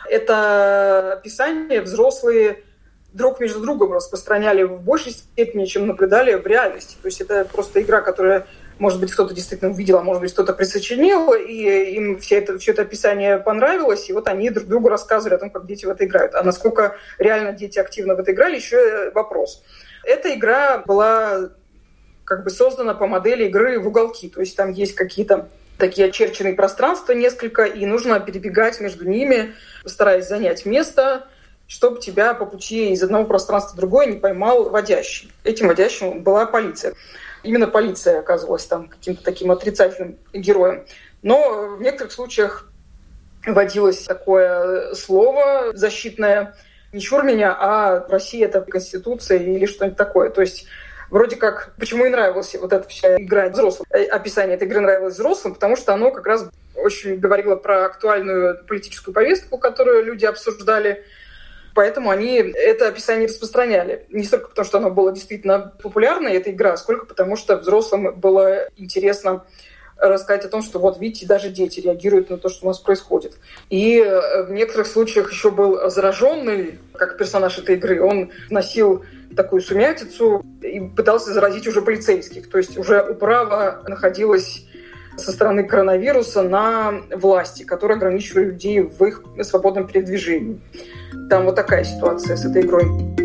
это 0.09 1.13
описание 1.13 1.81
взрослые 1.81 2.63
друг 3.13 3.39
между 3.39 3.61
другом 3.61 3.93
распространяли 3.93 4.63
в 4.63 4.81
большей 4.81 5.13
степени, 5.13 5.65
чем 5.65 5.87
наблюдали 5.87 6.33
в 6.33 6.45
реальности. 6.45 6.97
То 7.01 7.07
есть 7.07 7.21
это 7.21 7.45
просто 7.45 7.81
игра, 7.81 8.01
которая, 8.01 8.45
может 8.77 8.99
быть, 8.99 9.11
кто-то 9.13 9.33
действительно 9.33 9.71
увидел, 9.71 9.97
а 9.97 10.03
может 10.03 10.21
быть, 10.21 10.33
кто-то 10.33 10.53
присочинил, 10.53 11.33
и 11.33 11.95
им 11.95 12.19
все 12.19 12.39
это, 12.39 12.57
все 12.59 12.71
это 12.71 12.81
описание 12.81 13.37
понравилось, 13.37 14.09
и 14.09 14.13
вот 14.13 14.27
они 14.27 14.49
друг 14.49 14.67
другу 14.67 14.89
рассказывали 14.89 15.35
о 15.35 15.37
том, 15.37 15.49
как 15.49 15.65
дети 15.65 15.85
в 15.85 15.89
это 15.89 16.05
играют. 16.05 16.35
А 16.35 16.43
насколько 16.43 16.97
реально 17.17 17.53
дети 17.53 17.79
активно 17.79 18.15
в 18.15 18.19
это 18.19 18.33
играли, 18.33 18.57
еще 18.57 19.11
вопрос. 19.11 19.63
Эта 20.03 20.33
игра 20.35 20.79
была 20.79 21.51
как 22.25 22.43
бы 22.43 22.49
создана 22.49 22.93
по 22.93 23.07
модели 23.07 23.45
игры 23.45 23.79
в 23.79 23.87
уголки. 23.87 24.27
То 24.29 24.41
есть 24.41 24.57
там 24.57 24.71
есть 24.71 24.95
какие-то 24.95 25.47
такие 25.77 26.07
очерченные 26.07 26.53
пространства 26.53 27.13
несколько, 27.13 27.63
и 27.63 27.85
нужно 27.85 28.19
перебегать 28.19 28.79
между 28.81 29.07
ними, 29.07 29.53
стараясь 29.85 30.27
занять 30.27 30.65
место, 30.65 31.27
чтобы 31.67 31.99
тебя 31.99 32.33
по 32.33 32.45
пути 32.45 32.91
из 32.91 33.03
одного 33.03 33.25
пространства 33.25 33.75
в 33.75 33.77
другое 33.77 34.07
не 34.07 34.17
поймал 34.17 34.69
водящий. 34.69 35.31
Этим 35.43 35.67
водящим 35.67 36.23
была 36.23 36.45
полиция. 36.45 36.93
Именно 37.43 37.67
полиция 37.67 38.19
оказывалась 38.19 38.65
там 38.65 38.87
каким-то 38.87 39.23
таким 39.23 39.51
отрицательным 39.51 40.17
героем. 40.33 40.85
Но 41.21 41.75
в 41.77 41.81
некоторых 41.81 42.11
случаях 42.11 42.71
вводилось 43.45 44.03
такое 44.03 44.93
слово 44.93 45.71
защитное, 45.75 46.55
не 46.91 47.01
чур 47.01 47.23
меня, 47.23 47.55
а 47.59 47.99
в 48.07 48.09
России 48.09 48.43
это 48.43 48.61
Конституция 48.61 49.39
или 49.39 49.65
что-нибудь 49.65 49.97
такое. 49.97 50.29
То 50.29 50.41
есть 50.41 50.65
вроде 51.09 51.35
как, 51.35 51.73
почему 51.79 52.05
и 52.05 52.09
нравилась 52.09 52.55
вот 52.55 52.73
эта 52.73 52.87
вся 52.87 53.17
игра 53.17 53.49
взрослым. 53.49 53.87
Э, 53.91 54.05
описание 54.05 54.55
этой 54.55 54.67
игры 54.67 54.81
нравилось 54.81 55.15
взрослым, 55.15 55.53
потому 55.53 55.75
что 55.75 55.93
оно 55.93 56.11
как 56.11 56.25
раз 56.25 56.49
очень 56.75 57.17
говорило 57.17 57.55
про 57.55 57.85
актуальную 57.85 58.63
политическую 58.65 59.13
повестку, 59.13 59.57
которую 59.57 60.03
люди 60.03 60.25
обсуждали. 60.25 61.03
Поэтому 61.73 62.09
они 62.09 62.35
это 62.37 62.87
описание 62.87 63.27
распространяли. 63.27 64.05
Не 64.09 64.23
столько 64.23 64.47
потому, 64.47 64.65
что 64.65 64.77
оно 64.77 64.91
было 64.91 65.11
действительно 65.11 65.73
популярной, 65.81 66.33
эта 66.33 66.51
игра, 66.51 66.77
сколько 66.77 67.05
потому, 67.05 67.35
что 67.35 67.57
взрослым 67.57 68.13
было 68.15 68.69
интересно 68.77 69.45
рассказать 69.97 70.45
о 70.45 70.49
том, 70.49 70.61
что 70.61 70.79
вот 70.79 70.99
видите, 70.99 71.25
даже 71.25 71.49
дети 71.49 71.79
реагируют 71.79 72.29
на 72.29 72.37
то, 72.37 72.49
что 72.49 72.65
у 72.65 72.69
нас 72.69 72.79
происходит. 72.79 73.37
И 73.69 73.97
э, 73.97 74.43
в 74.43 74.51
некоторых 74.51 74.87
случаях 74.87 75.31
еще 75.31 75.51
был 75.51 75.89
зараженный, 75.89 76.79
как 76.93 77.17
персонаж 77.17 77.57
этой 77.57 77.75
игры. 77.75 78.01
Он 78.01 78.31
носил 78.49 79.05
такую 79.35 79.61
сумятицу 79.61 80.45
и 80.61 80.79
пытался 80.79 81.33
заразить 81.33 81.67
уже 81.67 81.81
полицейских. 81.81 82.49
То 82.49 82.57
есть 82.57 82.77
уже 82.77 83.01
управа 83.01 83.83
находилась 83.87 84.65
со 85.17 85.31
стороны 85.31 85.63
коронавируса 85.63 86.43
на 86.43 87.01
власти, 87.11 87.63
которые 87.63 87.95
ограничивали 87.95 88.45
людей 88.45 88.81
в 88.81 89.03
их 89.03 89.23
свободном 89.41 89.87
передвижении. 89.87 90.59
Там 91.29 91.45
вот 91.45 91.55
такая 91.55 91.83
ситуация 91.83 92.35
с 92.35 92.45
этой 92.45 92.61
игрой. 92.61 93.24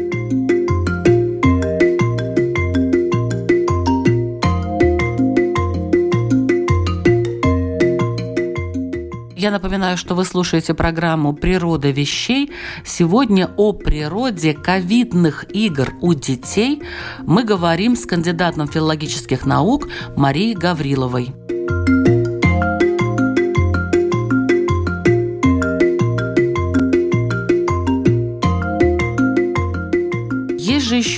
Я 9.40 9.50
напоминаю, 9.50 9.96
что 9.96 10.14
вы 10.14 10.26
слушаете 10.26 10.74
программу 10.74 11.32
«Природа 11.32 11.88
вещей». 11.88 12.52
Сегодня 12.84 13.48
о 13.56 13.72
природе 13.72 14.52
ковидных 14.52 15.46
игр 15.54 15.94
у 16.02 16.12
детей 16.12 16.82
мы 17.22 17.42
говорим 17.42 17.96
с 17.96 18.04
кандидатом 18.04 18.68
филологических 18.68 19.46
наук 19.46 19.88
Марией 20.14 20.52
Гавриловой. 20.52 21.32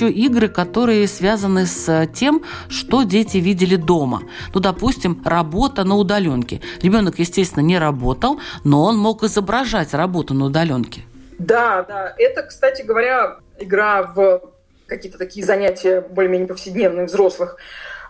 Еще 0.03 0.11
игры, 0.11 0.47
которые 0.47 1.07
связаны 1.07 1.65
с 1.65 2.07
тем, 2.13 2.43
что 2.69 3.03
дети 3.03 3.37
видели 3.37 3.75
дома. 3.75 4.23
Ну, 4.53 4.59
допустим, 4.59 5.21
работа 5.25 5.83
на 5.83 5.95
удаленке. 5.95 6.61
Ребенок, 6.81 7.19
естественно, 7.19 7.63
не 7.63 7.79
работал, 7.79 8.39
но 8.63 8.83
он 8.83 8.97
мог 8.97 9.23
изображать 9.23 9.93
работу 9.93 10.33
на 10.33 10.45
удаленке. 10.45 11.01
Да, 11.39 11.83
да. 11.83 12.13
Это, 12.17 12.43
кстати 12.43 12.81
говоря, 12.81 13.37
игра 13.59 14.03
в 14.03 14.41
какие-то 14.87 15.17
такие 15.17 15.45
занятия 15.45 16.01
более-менее 16.01 16.47
повседневные 16.47 17.05
взрослых 17.05 17.57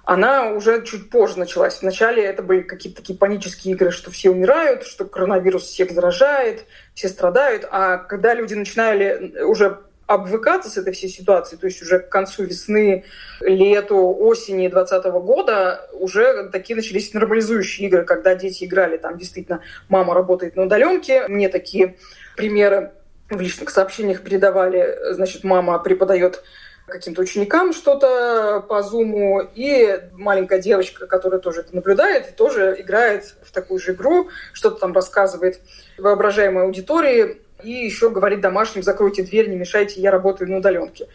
она 0.06 0.50
уже 0.50 0.84
чуть 0.84 1.10
позже 1.10 1.40
началась. 1.40 1.82
Вначале 1.82 2.26
это 2.26 2.44
были 2.44 2.60
какие-то 2.60 3.00
такие 3.00 3.18
панические 3.18 3.74
игры, 3.74 3.90
что 3.90 4.12
все 4.12 4.32
умирают, 4.32 4.84
что 4.84 5.06
коронавирус 5.06 5.64
всех 5.64 5.92
заражает, 5.92 6.66
все 6.94 7.08
страдают. 7.08 7.66
А 7.72 8.00
когда 8.00 8.34
люди 8.34 8.54
начинали 8.54 9.42
уже 9.44 9.80
обвыкаться 10.06 10.70
с 10.70 10.78
этой 10.78 10.94
всей 10.94 11.10
ситуацией, 11.10 11.60
то 11.60 11.68
есть 11.68 11.82
уже 11.82 12.00
к 12.00 12.10
концу 12.10 12.44
весны, 12.44 13.06
лету, 13.40 14.16
осени 14.20 14.68
2020 14.68 15.06
года 15.24 15.90
уже 15.94 16.50
такие 16.50 16.76
начались 16.76 17.14
нормализующие 17.14 17.88
игры, 17.88 18.04
когда 18.04 18.36
дети 18.36 18.66
играли, 18.66 18.98
там 18.98 19.18
действительно 19.18 19.62
мама 19.90 20.14
работает 20.14 20.56
на 20.56 20.64
удаленке, 20.64 21.28
мне 21.28 21.50
такие 21.50 21.96
примеры 22.36 22.92
в 23.30 23.40
личных 23.40 23.70
сообщениях 23.70 24.22
передавали, 24.22 25.14
значит, 25.14 25.44
мама 25.44 25.80
преподает 25.80 26.44
каким-то 26.86 27.22
ученикам 27.22 27.74
что-то 27.74 28.64
по 28.68 28.82
зуму, 28.82 29.42
и 29.56 30.02
маленькая 30.14 30.60
девочка, 30.60 31.08
которая 31.08 31.40
тоже 31.40 31.62
это 31.62 31.74
наблюдает, 31.76 32.36
тоже 32.36 32.76
играет 32.78 33.36
в 33.44 33.52
такую 33.52 33.80
же 33.80 33.94
игру, 33.94 34.30
что-то 34.52 34.82
там 34.82 34.94
рассказывает 34.94 35.62
воображаемой 35.98 36.64
аудитории, 36.64 37.42
и 37.64 37.72
еще 37.72 38.10
говорить 38.10 38.42
домашним, 38.42 38.84
закройте 38.84 39.24
дверь, 39.24 39.50
не 39.50 39.56
мешайте, 39.56 40.02
я 40.02 40.12
работаю 40.12 40.50
на 40.50 40.58
удаленке. 40.58 41.08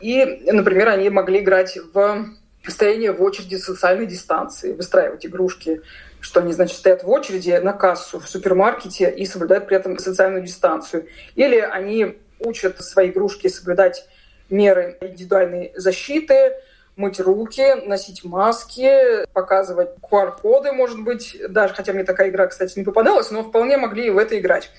И, 0.00 0.24
например, 0.50 0.88
они 0.88 1.10
могли 1.10 1.40
играть 1.40 1.78
в 1.92 2.26
стояние 2.66 3.12
в 3.12 3.22
очереди 3.22 3.56
социальной 3.56 4.06
дистанции, 4.06 4.72
выстраивать 4.72 5.26
игрушки, 5.26 5.82
что 6.20 6.40
они, 6.40 6.52
значит, 6.52 6.78
стоят 6.78 7.04
в 7.04 7.10
очереди 7.10 7.60
на 7.62 7.72
кассу 7.72 8.18
в 8.18 8.28
супермаркете 8.28 9.10
и 9.10 9.26
соблюдают 9.26 9.66
при 9.66 9.76
этом 9.76 9.98
социальную 9.98 10.42
дистанцию. 10.42 11.06
Или 11.34 11.58
они 11.58 12.18
учат 12.40 12.82
свои 12.82 13.10
игрушки 13.10 13.48
соблюдать 13.48 14.06
меры 14.48 14.96
индивидуальной 15.00 15.72
защиты, 15.76 16.52
мыть 16.96 17.20
руки, 17.20 17.74
носить 17.86 18.24
маски, 18.24 19.26
показывать 19.32 19.90
QR-коды, 20.00 20.72
может 20.72 21.02
быть, 21.02 21.36
даже, 21.48 21.74
хотя 21.74 21.92
мне 21.92 22.04
такая 22.04 22.30
игра, 22.30 22.46
кстати, 22.46 22.78
не 22.78 22.84
попадалась, 22.84 23.30
но 23.30 23.42
вполне 23.42 23.76
могли 23.76 24.10
в 24.10 24.18
это 24.18 24.38
играть. 24.38 24.70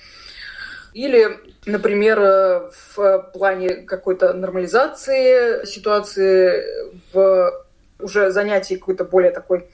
Или, 0.96 1.40
например, 1.66 2.70
в 2.96 3.30
плане 3.34 3.82
какой-то 3.82 4.32
нормализации 4.32 5.66
ситуации, 5.66 6.64
в 7.12 7.66
уже 8.00 8.30
занятии 8.30 8.76
какой-то 8.76 9.04
более 9.04 9.30
такой 9.30 9.68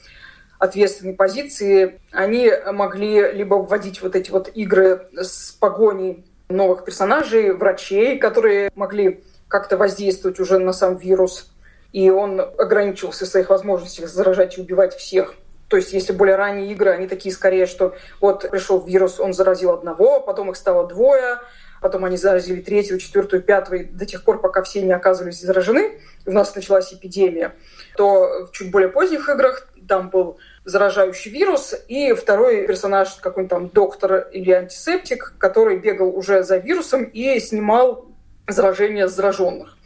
ответственной 0.58 1.14
позиции, 1.14 2.00
они 2.10 2.50
могли 2.72 3.30
либо 3.30 3.54
вводить 3.54 4.02
вот 4.02 4.16
эти 4.16 4.32
вот 4.32 4.50
игры 4.56 5.06
с 5.14 5.52
погоней 5.52 6.24
новых 6.48 6.84
персонажей, 6.84 7.52
врачей, 7.52 8.18
которые 8.18 8.72
могли 8.74 9.22
как-то 9.46 9.76
воздействовать 9.76 10.40
уже 10.40 10.58
на 10.58 10.72
сам 10.72 10.96
вирус, 10.96 11.52
и 11.92 12.10
он 12.10 12.40
ограничивался 12.40 13.26
в 13.26 13.28
своих 13.28 13.50
возможностях 13.50 14.08
заражать 14.08 14.58
и 14.58 14.60
убивать 14.60 14.96
всех. 14.96 15.36
То 15.72 15.78
есть, 15.78 15.94
если 15.94 16.12
более 16.12 16.36
ранние 16.36 16.70
игры, 16.72 16.90
они 16.90 17.06
такие 17.06 17.34
скорее, 17.34 17.64
что 17.64 17.96
вот 18.20 18.50
пришел 18.50 18.78
вирус, 18.84 19.18
он 19.18 19.32
заразил 19.32 19.70
одного, 19.70 20.20
потом 20.20 20.50
их 20.50 20.56
стало 20.56 20.86
двое, 20.86 21.38
потом 21.80 22.04
они 22.04 22.18
заразили 22.18 22.60
третьего, 22.60 23.00
четвертую, 23.00 23.40
пятого, 23.42 23.82
до 23.82 24.04
тех 24.04 24.22
пор, 24.22 24.42
пока 24.42 24.62
все 24.64 24.82
не 24.82 24.92
оказывались 24.92 25.40
заражены, 25.40 25.98
у 26.26 26.32
нас 26.32 26.54
началась 26.54 26.92
эпидемия, 26.92 27.54
то 27.96 28.48
в 28.48 28.50
чуть 28.52 28.70
более 28.70 28.90
поздних 28.90 29.26
играх 29.30 29.66
там 29.88 30.10
был 30.10 30.36
заражающий 30.66 31.30
вирус, 31.30 31.74
и 31.88 32.12
второй 32.12 32.66
персонаж, 32.66 33.14
какой-нибудь 33.14 33.50
там 33.50 33.68
доктор 33.70 34.28
или 34.30 34.50
антисептик, 34.50 35.36
который 35.38 35.78
бегал 35.78 36.14
уже 36.14 36.42
за 36.42 36.58
вирусом 36.58 37.04
и 37.04 37.40
снимал 37.40 38.08
заражение 38.46 39.08
зараженных. 39.08 39.78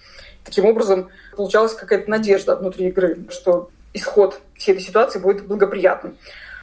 Таким 0.43 0.65
образом, 0.65 1.11
получалась 1.37 1.75
какая-то 1.75 2.11
надежда 2.11 2.57
внутри 2.57 2.89
игры, 2.89 3.27
что 3.31 3.71
исход 3.97 4.41
всей 4.57 4.73
этой 4.73 4.83
ситуации 4.83 5.19
будет 5.19 5.47
благоприятным. 5.47 6.17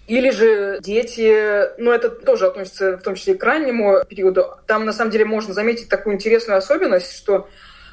Или 0.07 0.31
же 0.31 0.79
дети, 0.81 1.79
ну 1.79 1.91
это 1.91 2.09
тоже 2.09 2.47
относится 2.47 2.97
в 2.97 3.01
том 3.01 3.15
числе 3.15 3.35
и 3.35 3.37
к 3.37 3.43
раннему 3.43 4.03
периоду, 4.07 4.57
там 4.67 4.85
на 4.85 4.91
самом 4.91 5.11
деле 5.11 5.25
можно 5.25 5.53
заметить 5.53 5.87
такую 5.87 6.15
интересную 6.15 6.57
особенность, 6.57 7.15
что 7.15 7.47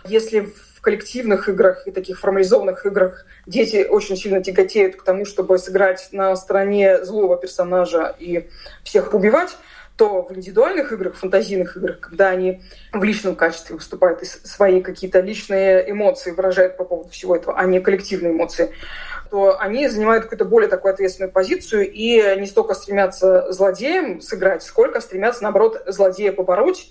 если 0.05 0.48
в 0.74 0.81
коллективных 0.81 1.48
играх 1.48 1.87
и 1.87 1.90
таких 1.90 2.18
формализованных 2.18 2.87
играх 2.87 3.26
дети 3.46 3.87
очень 3.88 4.16
сильно 4.16 4.42
тяготеют 4.42 4.96
к 4.96 5.03
тому, 5.05 5.24
чтобы 5.24 5.59
сыграть 5.59 6.09
на 6.11 6.35
стороне 6.37 7.05
злого 7.05 7.37
персонажа 7.37 8.14
и 8.18 8.48
всех 8.83 9.14
убивать, 9.14 9.57
то 9.96 10.22
в 10.22 10.35
индивидуальных 10.35 10.92
играх, 10.92 11.14
фантазийных 11.14 11.76
играх, 11.76 12.00
когда 12.00 12.31
они 12.31 12.62
в 12.90 13.05
личном 13.05 13.37
качестве 13.37 13.76
выступают 13.76 14.22
и 14.22 14.24
свои 14.24 14.81
какие-то 14.81 15.20
личные 15.20 15.90
эмоции 15.90 16.31
выражают 16.31 16.79
по 16.79 16.85
поводу 16.85 17.11
всего 17.11 17.37
этого, 17.37 17.59
а 17.59 17.66
не 17.66 17.81
коллективные 17.81 18.33
эмоции, 18.33 18.72
то 19.31 19.61
они 19.61 19.88
занимают 19.88 20.25
какую-то 20.25 20.45
более 20.45 20.69
такую 20.69 20.93
ответственную 20.93 21.33
позицию 21.33 21.90
и 21.90 22.37
не 22.38 22.47
столько 22.47 22.75
стремятся 22.75 23.51
злодеем 23.53 24.21
сыграть, 24.21 24.62
сколько 24.62 25.01
стремятся, 25.01 25.43
наоборот, 25.45 25.83
злодея 25.87 26.33
побороть. 26.33 26.90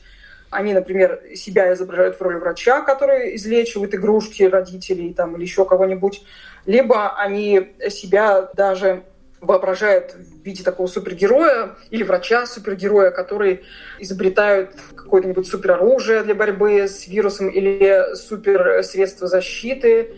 Они, 0.50 0.74
например, 0.74 1.22
себя 1.36 1.72
изображают 1.74 2.18
в 2.18 2.22
роли 2.22 2.38
врача, 2.38 2.82
который 2.82 3.36
излечивает 3.36 3.94
игрушки 3.94 4.44
родителей 4.44 5.14
там, 5.14 5.36
или 5.36 5.44
еще 5.44 5.64
кого-нибудь. 5.66 6.24
Либо 6.66 7.16
они 7.16 7.74
себя 7.90 8.50
даже 8.56 9.04
воображает 9.42 10.16
в 10.16 10.44
виде 10.44 10.64
такого 10.64 10.88
супергероя 10.88 11.76
или 11.92 12.04
врача-супергероя, 12.04 13.12
который 13.12 13.64
изобретают 14.00 14.72
какое-нибудь 14.96 15.48
супероружие 15.48 16.24
для 16.24 16.36
борьбы 16.36 16.88
с 16.88 17.08
вирусом 17.08 17.50
или 17.50 18.16
суперсредство 18.16 19.28
защиты, 19.28 20.16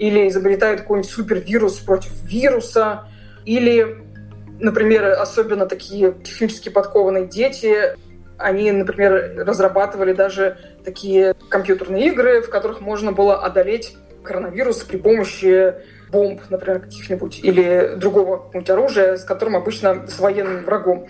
или 0.00 0.28
изобретают 0.28 0.80
какой-нибудь 0.80 1.10
супервирус 1.10 1.76
против 1.78 2.10
вируса, 2.22 3.04
или, 3.44 4.02
например, 4.58 5.04
особенно 5.20 5.66
такие 5.66 6.12
технически 6.24 6.70
подкованные 6.70 7.26
дети, 7.26 7.96
они, 8.38 8.72
например, 8.72 9.44
разрабатывали 9.46 10.14
даже 10.14 10.56
такие 10.86 11.34
компьютерные 11.50 12.06
игры, 12.06 12.40
в 12.40 12.48
которых 12.48 12.80
можно 12.80 13.12
было 13.12 13.44
одолеть 13.44 13.94
коронавирус 14.24 14.78
при 14.84 14.96
помощи 14.96 15.74
бомб, 16.10 16.40
например, 16.48 16.80
каких-нибудь, 16.80 17.40
или 17.42 17.92
другого 17.96 18.36
какого-нибудь 18.38 18.70
оружия, 18.70 19.16
с 19.18 19.24
которым 19.24 19.56
обычно 19.56 20.06
с 20.08 20.18
военным 20.18 20.64
врагом 20.64 21.08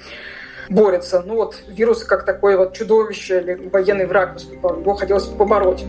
борется. 0.68 1.22
Ну 1.24 1.36
вот 1.36 1.56
вирус 1.68 2.02
как 2.02 2.24
такое 2.24 2.58
вот 2.58 2.74
чудовище 2.74 3.40
или 3.40 3.68
военный 3.68 4.06
враг 4.06 4.40
его 4.40 4.94
хотелось 4.94 5.26
побороть. 5.26 5.84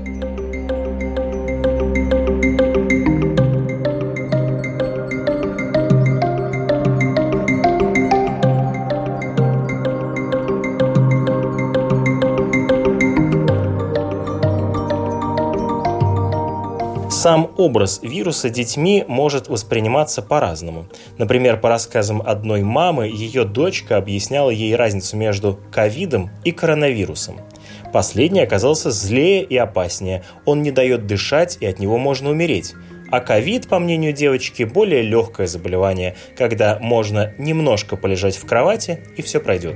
Сам 17.21 17.51
образ 17.57 17.99
вируса 18.01 18.49
детьми 18.49 19.05
может 19.07 19.47
восприниматься 19.47 20.23
по-разному. 20.23 20.87
Например, 21.19 21.55
по 21.55 21.69
рассказам 21.69 22.19
одной 22.19 22.63
мамы, 22.63 23.05
ее 23.09 23.43
дочка 23.43 23.97
объясняла 23.97 24.49
ей 24.49 24.75
разницу 24.75 25.15
между 25.17 25.59
ковидом 25.71 26.31
и 26.43 26.51
коронавирусом. 26.51 27.39
Последний 27.93 28.41
оказался 28.41 28.89
злее 28.89 29.43
и 29.43 29.55
опаснее. 29.55 30.23
Он 30.45 30.63
не 30.63 30.71
дает 30.71 31.05
дышать, 31.05 31.59
и 31.61 31.67
от 31.67 31.77
него 31.77 31.99
можно 31.99 32.31
умереть. 32.31 32.73
А 33.11 33.19
ковид, 33.19 33.67
по 33.67 33.77
мнению 33.77 34.13
девочки, 34.13 34.63
более 34.63 35.03
легкое 35.03 35.45
заболевание, 35.45 36.15
когда 36.35 36.79
можно 36.81 37.33
немножко 37.37 37.97
полежать 37.97 38.35
в 38.35 38.47
кровати, 38.47 39.03
и 39.15 39.21
все 39.21 39.39
пройдет. 39.39 39.75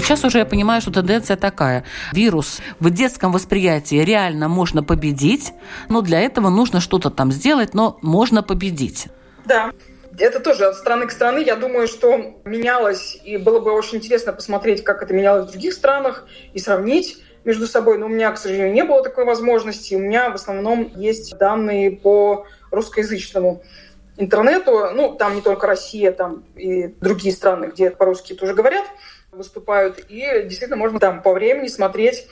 Сейчас 0.00 0.24
уже 0.24 0.38
я 0.38 0.46
понимаю, 0.46 0.80
что 0.80 0.90
тенденция 0.90 1.36
такая. 1.36 1.84
Вирус 2.12 2.60
в 2.80 2.90
детском 2.90 3.32
восприятии 3.32 3.96
реально 3.96 4.48
можно 4.48 4.82
победить, 4.82 5.52
но 5.88 6.00
для 6.00 6.20
этого 6.20 6.48
нужно 6.48 6.80
что-то 6.80 7.10
там 7.10 7.30
сделать, 7.30 7.74
но 7.74 7.98
можно 8.02 8.42
победить. 8.42 9.08
Да, 9.44 9.72
это 10.18 10.40
тоже 10.40 10.66
от 10.66 10.76
страны 10.76 11.06
к 11.06 11.12
стране. 11.12 11.44
Я 11.44 11.56
думаю, 11.56 11.86
что 11.86 12.34
менялось, 12.44 13.18
и 13.22 13.36
было 13.36 13.60
бы 13.60 13.72
очень 13.72 13.98
интересно 13.98 14.32
посмотреть, 14.32 14.82
как 14.82 15.02
это 15.02 15.14
менялось 15.14 15.48
в 15.48 15.50
других 15.50 15.74
странах, 15.74 16.26
и 16.54 16.58
сравнить 16.58 17.18
между 17.44 17.66
собой. 17.66 17.98
Но 17.98 18.06
у 18.06 18.08
меня, 18.08 18.32
к 18.32 18.38
сожалению, 18.38 18.72
не 18.72 18.84
было 18.84 19.02
такой 19.02 19.24
возможности. 19.24 19.94
У 19.94 20.00
меня 20.00 20.30
в 20.30 20.34
основном 20.34 20.92
есть 20.96 21.36
данные 21.38 21.90
по 21.92 22.46
русскоязычному 22.70 23.62
интернету. 24.16 24.90
Ну, 24.94 25.14
там 25.14 25.36
не 25.36 25.42
только 25.42 25.66
Россия, 25.66 26.12
там 26.12 26.44
и 26.56 26.88
другие 27.00 27.34
страны, 27.34 27.70
где 27.72 27.90
по-русски 27.90 28.34
тоже 28.34 28.54
говорят 28.54 28.84
выступают. 29.32 29.98
И 30.08 30.20
действительно 30.44 30.76
можно 30.76 30.98
там 30.98 31.22
по 31.22 31.32
времени 31.32 31.68
смотреть, 31.68 32.26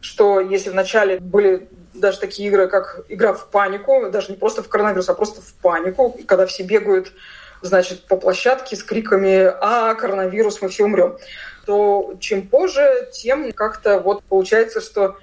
что 0.00 0.40
если 0.40 0.70
вначале 0.70 1.18
были 1.20 1.68
даже 1.94 2.18
такие 2.18 2.48
игры, 2.48 2.68
как 2.68 3.04
игра 3.08 3.34
в 3.34 3.50
панику, 3.50 4.10
даже 4.10 4.30
не 4.30 4.36
просто 4.36 4.62
в 4.62 4.68
коронавирус, 4.68 5.08
а 5.08 5.14
просто 5.14 5.40
в 5.40 5.54
панику, 5.54 6.16
когда 6.26 6.46
все 6.46 6.62
бегают 6.62 7.12
значит, 7.60 8.06
по 8.06 8.16
площадке 8.16 8.74
с 8.74 8.82
криками 8.82 9.52
«А, 9.60 9.94
коронавирус, 9.94 10.60
мы 10.60 10.68
все 10.68 10.84
умрем», 10.84 11.16
то 11.64 12.16
чем 12.18 12.48
позже, 12.48 13.08
тем 13.12 13.52
как-то 13.52 14.00
вот 14.00 14.24
получается, 14.24 14.80
что 14.80 15.16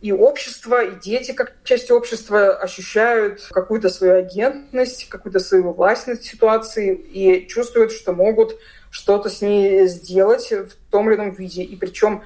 и 0.00 0.12
общество, 0.12 0.82
и 0.82 0.98
дети, 0.98 1.32
как 1.32 1.52
часть 1.62 1.90
общества, 1.90 2.54
ощущают 2.54 3.42
какую-то 3.50 3.90
свою 3.90 4.14
агентность, 4.14 5.08
какую-то 5.08 5.40
свою 5.40 5.72
власть 5.72 6.06
над 6.06 6.22
ситуацией 6.22 6.94
и 6.94 7.46
чувствуют, 7.48 7.92
что 7.92 8.12
могут 8.12 8.56
что-то 8.90 9.30
с 9.30 9.40
ней 9.40 9.86
сделать 9.86 10.50
в 10.50 10.90
том 10.90 11.08
или 11.08 11.16
ином 11.16 11.30
виде. 11.30 11.62
И 11.62 11.76
причем 11.76 12.22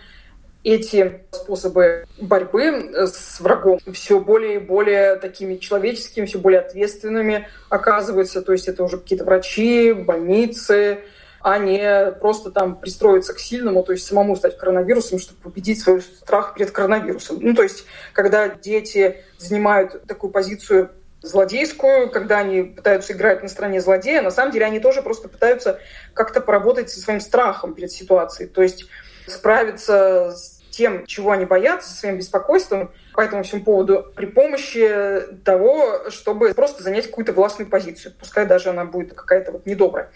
эти 0.65 1.21
способы 1.31 2.07
борьбы 2.19 2.91
с 3.07 3.39
врагом 3.41 3.79
все 3.93 4.19
более 4.19 4.57
и 4.57 4.59
более 4.59 5.17
такими 5.17 5.57
человеческими, 5.57 6.25
все 6.25 6.39
более 6.39 6.61
ответственными 6.61 7.47
оказываются. 7.69 8.41
То 8.41 8.53
есть 8.53 8.67
это 8.67 8.83
уже 8.83 8.99
какие-то 8.99 9.27
врачи, 9.27 9.93
больницы, 9.93 11.01
а 11.43 11.59
не 11.59 12.13
просто 12.13 12.51
там 12.51 12.77
пристроиться 12.77 13.35
к 13.35 13.39
сильному, 13.39 13.83
то 13.83 13.93
есть 13.93 14.07
самому 14.07 14.35
стать 14.35 14.57
коронавирусом, 14.57 15.19
чтобы 15.19 15.41
победить 15.43 15.79
свой 15.79 16.01
страх 16.01 16.55
перед 16.55 16.71
коронавирусом. 16.71 17.39
Ну, 17.43 17.55
то 17.55 17.63
есть, 17.63 17.85
когда 18.15 18.49
дети 18.49 19.23
занимают 19.37 20.07
такую 20.07 20.31
позицию 20.31 20.91
злодейскую, 21.25 22.11
когда 22.11 22.39
они 22.39 22.63
пытаются 22.63 23.15
играть 23.15 23.43
на 23.43 23.49
стороне 23.49 23.81
злодея, 23.81 24.23
на 24.23 24.31
самом 24.31 24.53
деле 24.53 24.67
они 24.67 24.79
тоже 24.79 25.03
просто 25.03 25.29
пытаются 25.29 25.81
как-то 26.13 26.41
поработать 26.41 26.91
со 26.91 27.01
своим 27.01 27.21
страхом 27.21 27.75
перед 27.75 27.91
ситуацией. 27.91 28.49
То 28.49 28.63
есть 28.63 28.87
справиться 29.27 30.33
с 30.37 30.61
тем, 30.71 31.07
чего 31.07 31.31
они 31.31 31.45
боятся, 31.45 31.89
со 31.89 31.97
своим 31.97 32.19
беспокойством 32.19 32.91
по 33.15 33.21
этому 33.21 33.45
всему 33.45 33.63
поводу 33.63 34.13
при 34.17 34.27
помощи 34.27 35.23
того, 35.45 36.11
чтобы 36.11 36.53
просто 36.53 36.83
занять 36.83 37.07
какую-то 37.07 37.33
властную 37.33 37.71
позицию, 37.71 38.13
пускай 38.19 38.45
даже 38.45 38.71
она 38.71 38.85
будет 38.85 39.15
какая-то 39.15 39.53
вот 39.53 39.67
недобрая, 39.67 40.11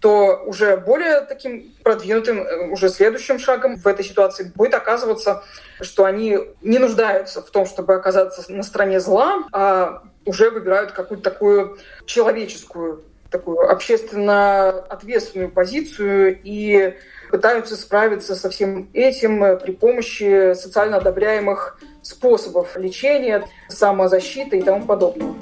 то 0.00 0.42
уже 0.46 0.76
более 0.76 1.22
таким 1.22 1.74
продвинутым, 1.82 2.42
э, 2.42 2.68
уже 2.68 2.88
следующим 2.88 3.40
шагом 3.40 3.76
в 3.76 3.86
этой 3.86 4.04
ситуации 4.04 4.52
будет 4.54 4.74
оказываться, 4.74 5.42
что 5.80 6.04
они 6.04 6.38
не 6.62 6.78
нуждаются 6.78 7.42
в 7.42 7.50
том, 7.50 7.66
чтобы 7.66 7.94
оказаться 7.94 8.50
на 8.52 8.62
стороне 8.62 9.00
зла, 9.00 9.44
а 9.52 10.04
уже 10.26 10.50
выбирают 10.50 10.92
какую-то 10.92 11.30
такую 11.30 11.78
человеческую, 12.06 13.04
такую 13.30 13.70
общественно 13.70 14.68
ответственную 14.68 15.50
позицию 15.50 16.38
и 16.42 16.94
пытаются 17.30 17.76
справиться 17.76 18.34
со 18.36 18.48
всем 18.48 18.88
этим 18.92 19.42
э, 19.42 19.56
при 19.56 19.72
помощи 19.72 20.54
социально 20.54 20.98
одобряемых 20.98 21.80
способов 22.02 22.76
лечения, 22.76 23.44
самозащиты 23.68 24.58
и 24.58 24.62
тому 24.62 24.86
подобного. 24.86 25.34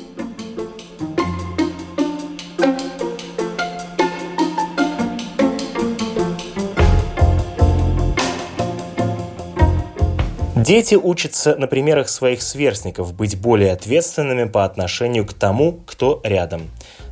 Дети 10.73 10.95
учатся 10.95 11.55
на 11.57 11.67
примерах 11.67 12.09
своих 12.09 12.41
сверстников 12.41 13.13
быть 13.13 13.39
более 13.39 13.73
ответственными 13.73 14.45
по 14.45 14.65
отношению 14.65 15.27
к 15.27 15.35
тому, 15.35 15.81
кто 15.85 16.23
рядом. 16.25 16.71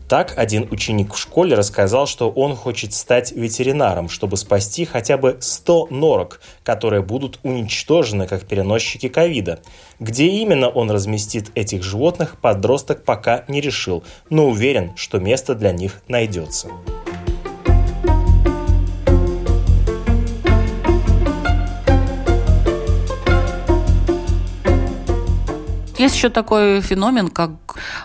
Так, 0.09 0.33
один 0.39 0.67
ученик 0.71 1.13
в 1.13 1.19
школе 1.19 1.55
рассказал, 1.55 2.07
что 2.07 2.31
он 2.31 2.57
хочет 2.57 2.95
стать 2.95 3.33
ветеринаром, 3.33 4.09
чтобы 4.09 4.39
спасти 4.39 4.87
хотя 4.87 5.19
бы 5.19 5.37
100 5.41 5.89
норок, 5.91 6.41
которые 6.63 7.03
будут 7.03 7.39
уничтожены 7.43 8.27
как 8.27 8.47
переносчики 8.47 9.11
ковида. 9.11 9.61
Где 9.99 10.25
именно 10.25 10.71
он 10.71 10.91
разместит 10.91 11.51
этих 11.55 11.83
животных, 11.83 12.39
подросток 12.41 13.05
пока 13.05 13.45
не 13.47 13.61
решил, 13.61 14.03
но 14.31 14.47
уверен, 14.49 14.93
что 14.97 15.19
место 15.21 15.55
для 15.55 15.73
них 15.73 16.01
найдется. 16.09 16.69
Есть 26.01 26.17
еще 26.17 26.31
такой 26.31 26.81
феномен, 26.81 27.29
как 27.29 27.51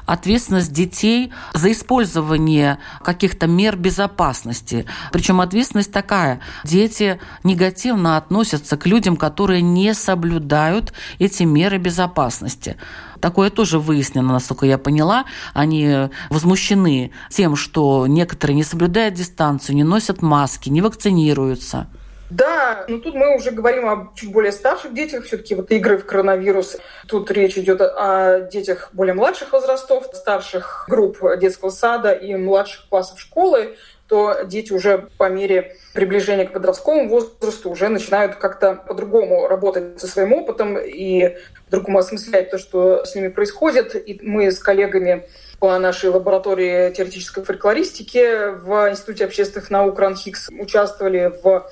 ответственность 0.06 0.74
детей 0.74 1.32
за 1.54 1.72
использование 1.72 2.80
каких-то 3.04 3.48
мер 3.48 3.76
безопасности. 3.76 4.86
Причем 5.12 5.42
ответственность 5.42 5.92
такая. 5.92 6.42
Дети 6.64 7.20
негативно 7.44 8.18
относятся 8.18 8.78
к 8.78 8.86
людям, 8.86 9.16
которые 9.16 9.62
не 9.62 9.94
соблюдают 9.94 10.94
эти 11.20 11.44
меры 11.44 11.78
безопасности. 11.78 12.78
Такое 13.22 13.50
тоже 13.50 13.80
выяснено, 13.80 14.34
насколько 14.34 14.66
я 14.66 14.78
поняла. 14.78 15.26
Они 15.54 16.10
возмущены 16.30 17.12
тем, 17.30 17.56
что 17.56 18.08
некоторые 18.08 18.56
не 18.56 18.64
соблюдают 18.64 19.16
дистанцию, 19.16 19.76
не 19.76 19.84
носят 19.84 20.22
маски, 20.22 20.70
не 20.70 20.82
вакцинируются. 20.82 21.88
Да, 22.30 22.86
но 22.88 22.98
тут 22.98 23.14
мы 23.14 23.36
уже 23.36 23.52
говорим 23.52 23.88
о 23.88 24.12
чуть 24.16 24.32
более 24.32 24.52
старших 24.52 24.94
детях. 24.94 25.26
Все-таки 25.26 25.54
вот 25.56 25.72
игры 25.72 25.98
в 25.98 26.06
коронавирус. 26.06 26.78
Тут 27.08 27.30
речь 27.32 27.58
идет 27.58 27.82
о 27.82 28.42
детях 28.52 28.90
более 28.94 29.14
младших 29.14 29.54
возрастов, 29.54 30.10
старших 30.14 30.86
групп 30.88 31.20
детского 31.40 31.70
сада 31.70 32.12
и 32.12 32.36
младших 32.36 32.90
классов 32.90 33.20
школы 33.20 33.76
то 34.08 34.44
дети 34.44 34.72
уже 34.72 35.10
по 35.18 35.30
мере 35.30 35.78
приближения 35.94 36.46
к 36.46 36.54
подростковому 36.54 37.10
возрасту 37.10 37.72
уже 37.72 37.90
начинают 37.90 38.36
как-то 38.36 38.76
по-другому 38.76 39.48
работать 39.48 40.00
со 40.00 40.08
своим 40.08 40.34
опытом 40.34 40.78
и 40.78 41.38
по-другому 41.66 42.00
осмыслять 42.00 42.52
то, 42.52 42.58
что 42.58 43.04
с 43.04 43.16
ними 43.16 43.30
происходит. 43.30 43.96
И 43.96 44.20
мы 44.22 44.52
с 44.52 44.60
коллегами 44.60 45.28
по 45.60 45.78
нашей 45.80 46.10
лаборатории 46.10 46.94
теоретической 46.94 47.44
фольклористики 47.44 48.52
в 48.54 48.92
Институте 48.92 49.26
общественных 49.26 49.72
наук 49.72 49.98
РАНХИКС 49.98 50.50
участвовали 50.60 51.34
в 51.42 51.72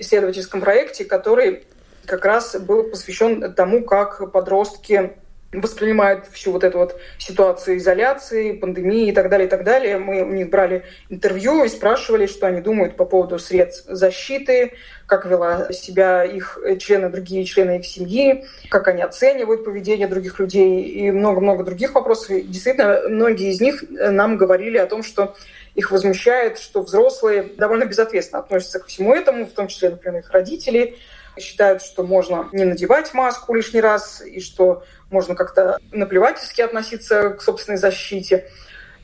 исследовательском 0.00 0.60
проекте, 0.60 1.04
который 1.04 1.64
как 2.06 2.24
раз 2.24 2.56
был 2.56 2.90
посвящен 2.90 3.52
тому, 3.54 3.84
как 3.84 4.32
подростки 4.32 5.12
воспринимают 5.52 6.26
всю 6.28 6.52
вот 6.52 6.62
эту 6.62 6.78
вот 6.78 7.00
ситуацию 7.18 7.78
изоляции, 7.78 8.52
пандемии 8.52 9.08
и 9.08 9.12
так 9.12 9.28
далее, 9.28 9.48
и 9.48 9.50
так 9.50 9.64
далее. 9.64 9.98
Мы 9.98 10.22
у 10.22 10.30
них 10.30 10.48
брали 10.48 10.84
интервью 11.08 11.64
и 11.64 11.68
спрашивали, 11.68 12.26
что 12.26 12.46
они 12.46 12.60
думают 12.60 12.96
по 12.96 13.04
поводу 13.04 13.38
средств 13.40 13.84
защиты, 13.88 14.74
как 15.06 15.26
вела 15.26 15.72
себя 15.72 16.24
их 16.24 16.56
члены, 16.78 17.08
другие 17.08 17.44
члены 17.44 17.78
их 17.78 17.86
семьи, 17.86 18.44
как 18.68 18.86
они 18.86 19.02
оценивают 19.02 19.64
поведение 19.64 20.06
других 20.06 20.38
людей 20.38 20.84
и 20.84 21.10
много-много 21.10 21.64
других 21.64 21.94
вопросов. 21.94 22.30
И 22.30 22.42
действительно, 22.42 23.02
многие 23.08 23.50
из 23.50 23.60
них 23.60 23.82
нам 23.90 24.36
говорили 24.36 24.78
о 24.78 24.86
том, 24.86 25.02
что 25.02 25.34
их 25.74 25.90
возмущает, 25.90 26.58
что 26.58 26.82
взрослые 26.82 27.42
довольно 27.56 27.84
безответственно 27.84 28.40
относятся 28.40 28.80
к 28.80 28.86
всему 28.86 29.14
этому, 29.14 29.46
в 29.46 29.52
том 29.52 29.68
числе, 29.68 29.90
например, 29.90 30.20
их 30.20 30.30
родители, 30.30 30.98
считают, 31.38 31.82
что 31.82 32.02
можно 32.02 32.48
не 32.52 32.64
надевать 32.64 33.14
маску 33.14 33.54
лишний 33.54 33.80
раз, 33.80 34.20
и 34.20 34.40
что 34.40 34.82
можно 35.10 35.34
как-то 35.34 35.78
наплевательски 35.92 36.60
относиться 36.60 37.30
к 37.30 37.42
собственной 37.42 37.78
защите, 37.78 38.50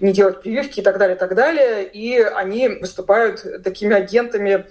не 0.00 0.12
делать 0.12 0.42
прививки 0.42 0.80
и 0.80 0.82
так 0.82 0.98
далее, 0.98 1.16
и 1.16 1.18
так 1.18 1.34
далее. 1.34 1.84
И 1.84 2.18
они 2.20 2.68
выступают 2.68 3.62
такими 3.62 3.94
агентами 3.94 4.66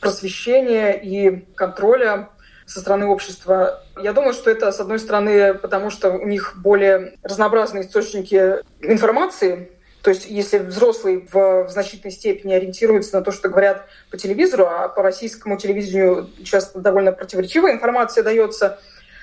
просвещения 0.00 0.92
и 0.92 1.44
контроля 1.54 2.28
со 2.66 2.80
стороны 2.80 3.06
общества. 3.06 3.82
Я 4.00 4.12
думаю, 4.12 4.32
что 4.32 4.50
это, 4.50 4.70
с 4.70 4.78
одной 4.78 5.00
стороны, 5.00 5.54
потому 5.54 5.90
что 5.90 6.10
у 6.10 6.26
них 6.26 6.54
более 6.56 7.14
разнообразные 7.22 7.84
источники 7.84 8.58
информации, 8.80 9.72
то 10.02 10.10
есть 10.10 10.26
если 10.26 10.58
взрослый 10.58 11.28
в, 11.30 11.68
значительной 11.68 12.12
степени 12.12 12.54
ориентируется 12.54 13.16
на 13.16 13.22
то, 13.22 13.32
что 13.32 13.48
говорят 13.48 13.86
по 14.10 14.16
телевизору, 14.16 14.66
а 14.66 14.88
по 14.88 15.02
российскому 15.02 15.58
телевидению 15.58 16.30
часто 16.44 16.78
довольно 16.78 17.12
противоречивая 17.12 17.72
информация 17.72 18.24
дается, 18.24 18.78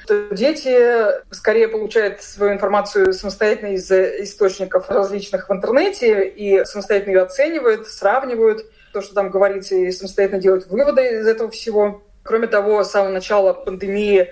то 0.06 0.34
дети 0.34 1.34
скорее 1.34 1.68
получают 1.68 2.22
свою 2.22 2.54
информацию 2.54 3.12
самостоятельно 3.14 3.74
из 3.74 3.92
источников 3.92 4.90
различных 4.90 5.50
в 5.50 5.54
интернете 5.54 6.28
и 6.28 6.64
самостоятельно 6.64 7.16
ее 7.16 7.22
оценивают, 7.24 7.88
сравнивают 7.88 8.66
то, 8.94 9.02
что 9.02 9.16
там 9.16 9.30
говорится, 9.30 9.76
и 9.76 9.92
самостоятельно 9.92 10.40
делают 10.40 10.68
выводы 10.68 11.20
из 11.20 11.28
этого 11.28 11.50
всего. 11.52 12.04
Кроме 12.24 12.48
того, 12.48 12.84
с 12.84 12.92
самого 12.92 13.12
начала 13.12 13.54
пандемии 13.54 14.30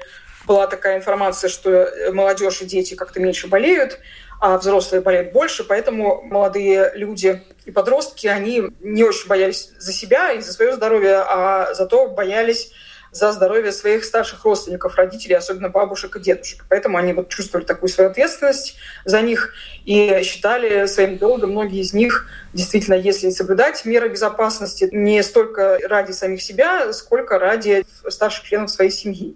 была 0.47 0.67
такая 0.67 0.97
информация, 0.97 1.49
что 1.49 1.91
молодежь 2.13 2.61
и 2.61 2.65
дети 2.65 2.93
как-то 2.95 3.19
меньше 3.19 3.47
болеют, 3.47 3.99
а 4.45 4.59
взрослые 4.59 5.01
болеют 5.01 5.33
больше, 5.33 5.63
поэтому 5.63 6.21
молодые 6.21 6.91
люди 6.93 7.41
и 7.65 7.71
подростки, 7.71 8.27
они 8.27 8.61
не 8.79 9.03
очень 9.03 9.27
боялись 9.27 9.71
за 9.79 9.91
себя 9.91 10.33
и 10.33 10.41
за 10.41 10.53
свое 10.53 10.75
здоровье, 10.75 11.15
а 11.27 11.73
зато 11.73 12.07
боялись 12.09 12.71
за 13.11 13.31
здоровье 13.31 13.71
своих 13.71 14.05
старших 14.05 14.45
родственников, 14.45 14.97
родителей, 14.97 15.35
особенно 15.35 15.69
бабушек 15.69 16.17
и 16.17 16.19
дедушек. 16.19 16.65
Поэтому 16.69 16.99
они 16.99 17.13
вот 17.13 17.29
чувствовали 17.29 17.65
такую 17.65 17.89
свою 17.89 18.11
ответственность 18.11 18.75
за 19.03 19.19
них 19.23 19.51
и 19.83 20.21
считали 20.23 20.85
своим 20.85 21.17
долгом, 21.17 21.51
многие 21.51 21.79
из 21.79 21.93
них 21.93 22.27
действительно, 22.53 22.93
если 22.93 23.31
соблюдать 23.31 23.83
меры 23.83 24.09
безопасности 24.09 24.87
не 24.91 25.23
столько 25.23 25.79
ради 25.87 26.11
самих 26.11 26.43
себя, 26.43 26.93
сколько 26.93 27.39
ради 27.39 27.83
старших 28.07 28.43
членов 28.43 28.69
своей 28.69 28.91
семьи. 28.91 29.35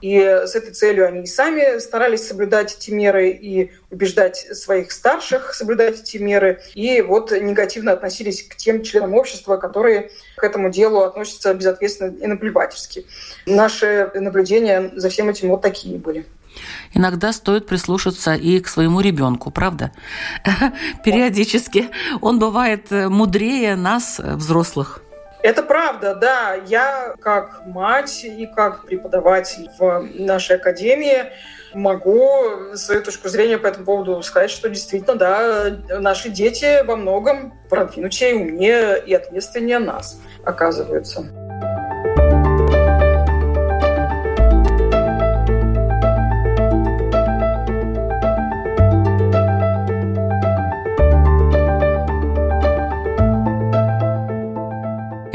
И 0.00 0.18
с 0.18 0.54
этой 0.54 0.72
целью 0.72 1.06
они 1.06 1.22
и 1.22 1.26
сами 1.26 1.78
старались 1.78 2.26
соблюдать 2.26 2.76
эти 2.76 2.90
меры 2.90 3.30
и 3.30 3.72
убеждать 3.90 4.36
своих 4.36 4.92
старших 4.92 5.54
соблюдать 5.54 6.00
эти 6.00 6.16
меры. 6.16 6.60
И 6.74 7.02
вот 7.02 7.32
негативно 7.32 7.92
относились 7.92 8.42
к 8.42 8.56
тем 8.56 8.82
членам 8.82 9.14
общества, 9.14 9.56
которые 9.56 10.10
к 10.36 10.44
этому 10.44 10.70
делу 10.70 11.00
относятся 11.00 11.52
безответственно 11.54 12.16
и 12.16 12.26
наплевательски. 12.26 13.06
Наши 13.46 14.10
наблюдения 14.14 14.90
за 14.94 15.08
всем 15.10 15.28
этим 15.28 15.50
вот 15.50 15.62
такие 15.62 15.98
были. 15.98 16.26
Иногда 16.94 17.32
стоит 17.32 17.66
прислушаться 17.66 18.34
и 18.34 18.58
к 18.60 18.68
своему 18.68 19.00
ребенку, 19.00 19.50
правда? 19.50 19.92
Периодически 21.04 21.88
он 22.20 22.38
бывает 22.38 22.90
мудрее 22.90 23.76
нас, 23.76 24.18
взрослых. 24.18 25.02
Это 25.42 25.62
правда, 25.62 26.14
да. 26.14 26.54
Я 26.66 27.14
как 27.20 27.66
мать 27.66 28.24
и 28.24 28.46
как 28.46 28.86
преподаватель 28.86 29.70
в 29.78 30.08
нашей 30.14 30.56
академии 30.56 31.32
могу 31.72 32.74
свою 32.74 33.02
точку 33.02 33.28
зрения 33.28 33.58
по 33.58 33.68
этому 33.68 33.84
поводу 33.84 34.22
сказать, 34.22 34.50
что 34.50 34.68
действительно, 34.68 35.14
да, 35.14 35.76
наши 35.88 36.28
дети 36.28 36.84
во 36.84 36.96
многом 36.96 37.54
продвинутее, 37.68 38.34
умнее 38.34 39.02
и 39.04 39.14
ответственнее 39.14 39.78
нас 39.78 40.20
оказываются. 40.44 41.39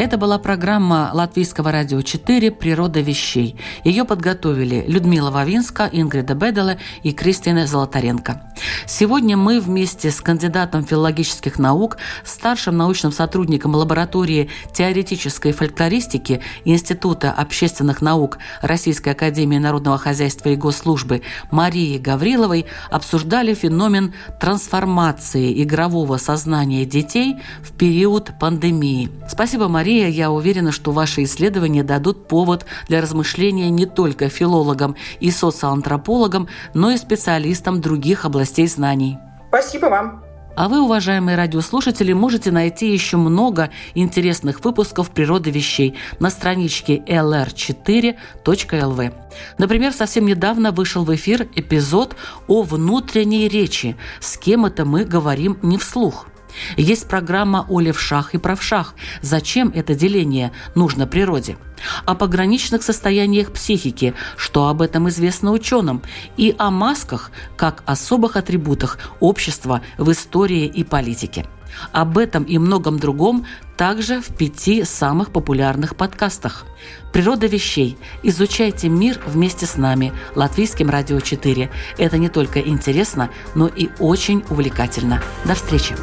Это 0.06 0.20
была 0.20 0.38
программа 0.38 1.10
Латвийского 1.13 1.72
радио 1.72 2.00
4 2.00 2.52
«Природа 2.52 3.02
вещей». 3.02 3.56
Ее 3.84 4.06
подготовили 4.06 4.86
Людмила 4.88 5.32
Вавинска, 5.32 5.89
Ингрида 5.91 6.36
Бедела 6.36 6.78
и 7.02 7.12
Кристина 7.12 7.65
Золотаренко. 7.65 8.54
Сегодня 8.88 9.36
мы 9.36 9.60
вместе 9.60 10.12
с 10.12 10.22
кандидатом 10.22 10.86
филологических 10.86 11.60
наук, 11.60 11.98
старшим 12.24 12.78
научным 12.78 13.12
сотрудником 13.12 13.76
лаборатории 13.76 14.50
теоретической 14.74 15.52
фольклористики 15.52 16.41
Института 16.63 17.32
общественных 17.32 18.02
наук 18.02 18.38
Российской 18.62 19.10
академии 19.10 19.58
народного 19.58 19.98
хозяйства 19.98 20.50
и 20.50 20.56
госслужбы 20.56 21.22
Марией 21.52 22.00
Гавриловой 22.00 22.65
обсуждали 22.89 23.54
феномен 23.54 24.13
трансформации 24.39 25.62
игрового 25.63 26.18
сознания 26.18 26.86
детей 26.86 27.38
в 27.62 27.72
период 27.74 28.32
пандемии. 28.39 29.10
Спасибо, 29.28 29.68
Мария, 29.68 30.08
я 30.08 30.32
уверена, 30.32 30.72
что 30.72 30.91
ваши 30.91 31.24
исследования 31.24 31.84
дадут 31.84 32.28
повод 32.28 32.65
для 32.88 33.02
размышления 33.02 33.70
не 33.70 33.86
только 33.86 34.30
филологам 34.30 34.96
и 35.20 35.32
социоантропологам, 35.32 36.48
но 36.74 36.91
и 36.91 36.98
специалистам 36.98 37.82
других 37.82 38.26
областей 38.26 38.44
знаний. 38.67 39.17
Спасибо 39.49 39.88
вам. 39.88 40.25
А 40.55 40.69
вы, 40.69 40.81
уважаемые 40.81 41.36
радиослушатели, 41.36 42.13
можете 42.13 42.49
найти 42.49 42.91
еще 42.91 43.17
много 43.17 43.71
интересных 43.93 44.63
выпусков 44.63 45.12
«Природы 45.12 45.51
вещей» 45.51 45.95
на 46.19 46.29
страничке 46.29 46.99
lr4.lv. 46.99 49.13
Например, 49.58 49.91
совсем 49.91 50.25
недавно 50.25 50.71
вышел 50.71 51.03
в 51.03 51.13
эфир 51.13 51.49
эпизод 51.55 52.15
о 52.47 52.62
внутренней 52.62 53.49
речи. 53.49 53.97
С 54.21 54.38
кем 54.38 54.65
это 54.65 54.86
мы 54.86 55.03
говорим 55.03 55.57
не 55.61 55.78
вслух– 55.78 56.28
есть 56.78 57.08
программа 57.08 57.66
о 57.70 57.80
левшах 57.80 58.34
и 58.34 58.38
правшах. 58.38 58.95
Зачем 59.22 59.72
это 59.74 59.95
деление 59.95 60.51
нужно 60.76 61.08
природе? 61.08 61.58
О 62.06 62.16
пограничных 62.16 62.84
состояниях 62.84 63.51
психики, 63.51 64.14
что 64.38 64.68
об 64.68 64.82
этом 64.82 65.10
известно 65.10 65.51
ученым, 65.51 66.01
и 66.38 66.56
о 66.58 66.72
масках 66.72 67.32
как 67.58 67.84
особых 67.86 68.38
атрибутах 68.38 68.99
общества 69.20 69.82
в 69.97 70.12
истории 70.12 70.66
и 70.66 70.84
политике. 70.84 71.45
Об 71.91 72.17
этом 72.17 72.43
и 72.43 72.57
многом 72.57 72.99
другом 72.99 73.45
также 73.78 74.21
в 74.21 74.36
пяти 74.36 74.84
самых 74.84 75.32
популярных 75.32 75.95
подкастах. 75.95 76.65
«Природа 77.11 77.47
вещей. 77.47 77.97
Изучайте 78.23 78.89
мир 78.89 79.19
вместе 79.26 79.65
с 79.65 79.78
нами» 79.78 80.13
Латвийским 80.36 80.89
радио 80.89 81.19
4. 81.19 81.69
Это 81.97 82.17
не 82.17 82.30
только 82.30 82.59
интересно, 82.59 83.30
но 83.53 83.67
и 83.67 83.89
очень 83.99 84.43
увлекательно. 84.49 85.21
До 85.45 85.55
встречи! 85.55 85.95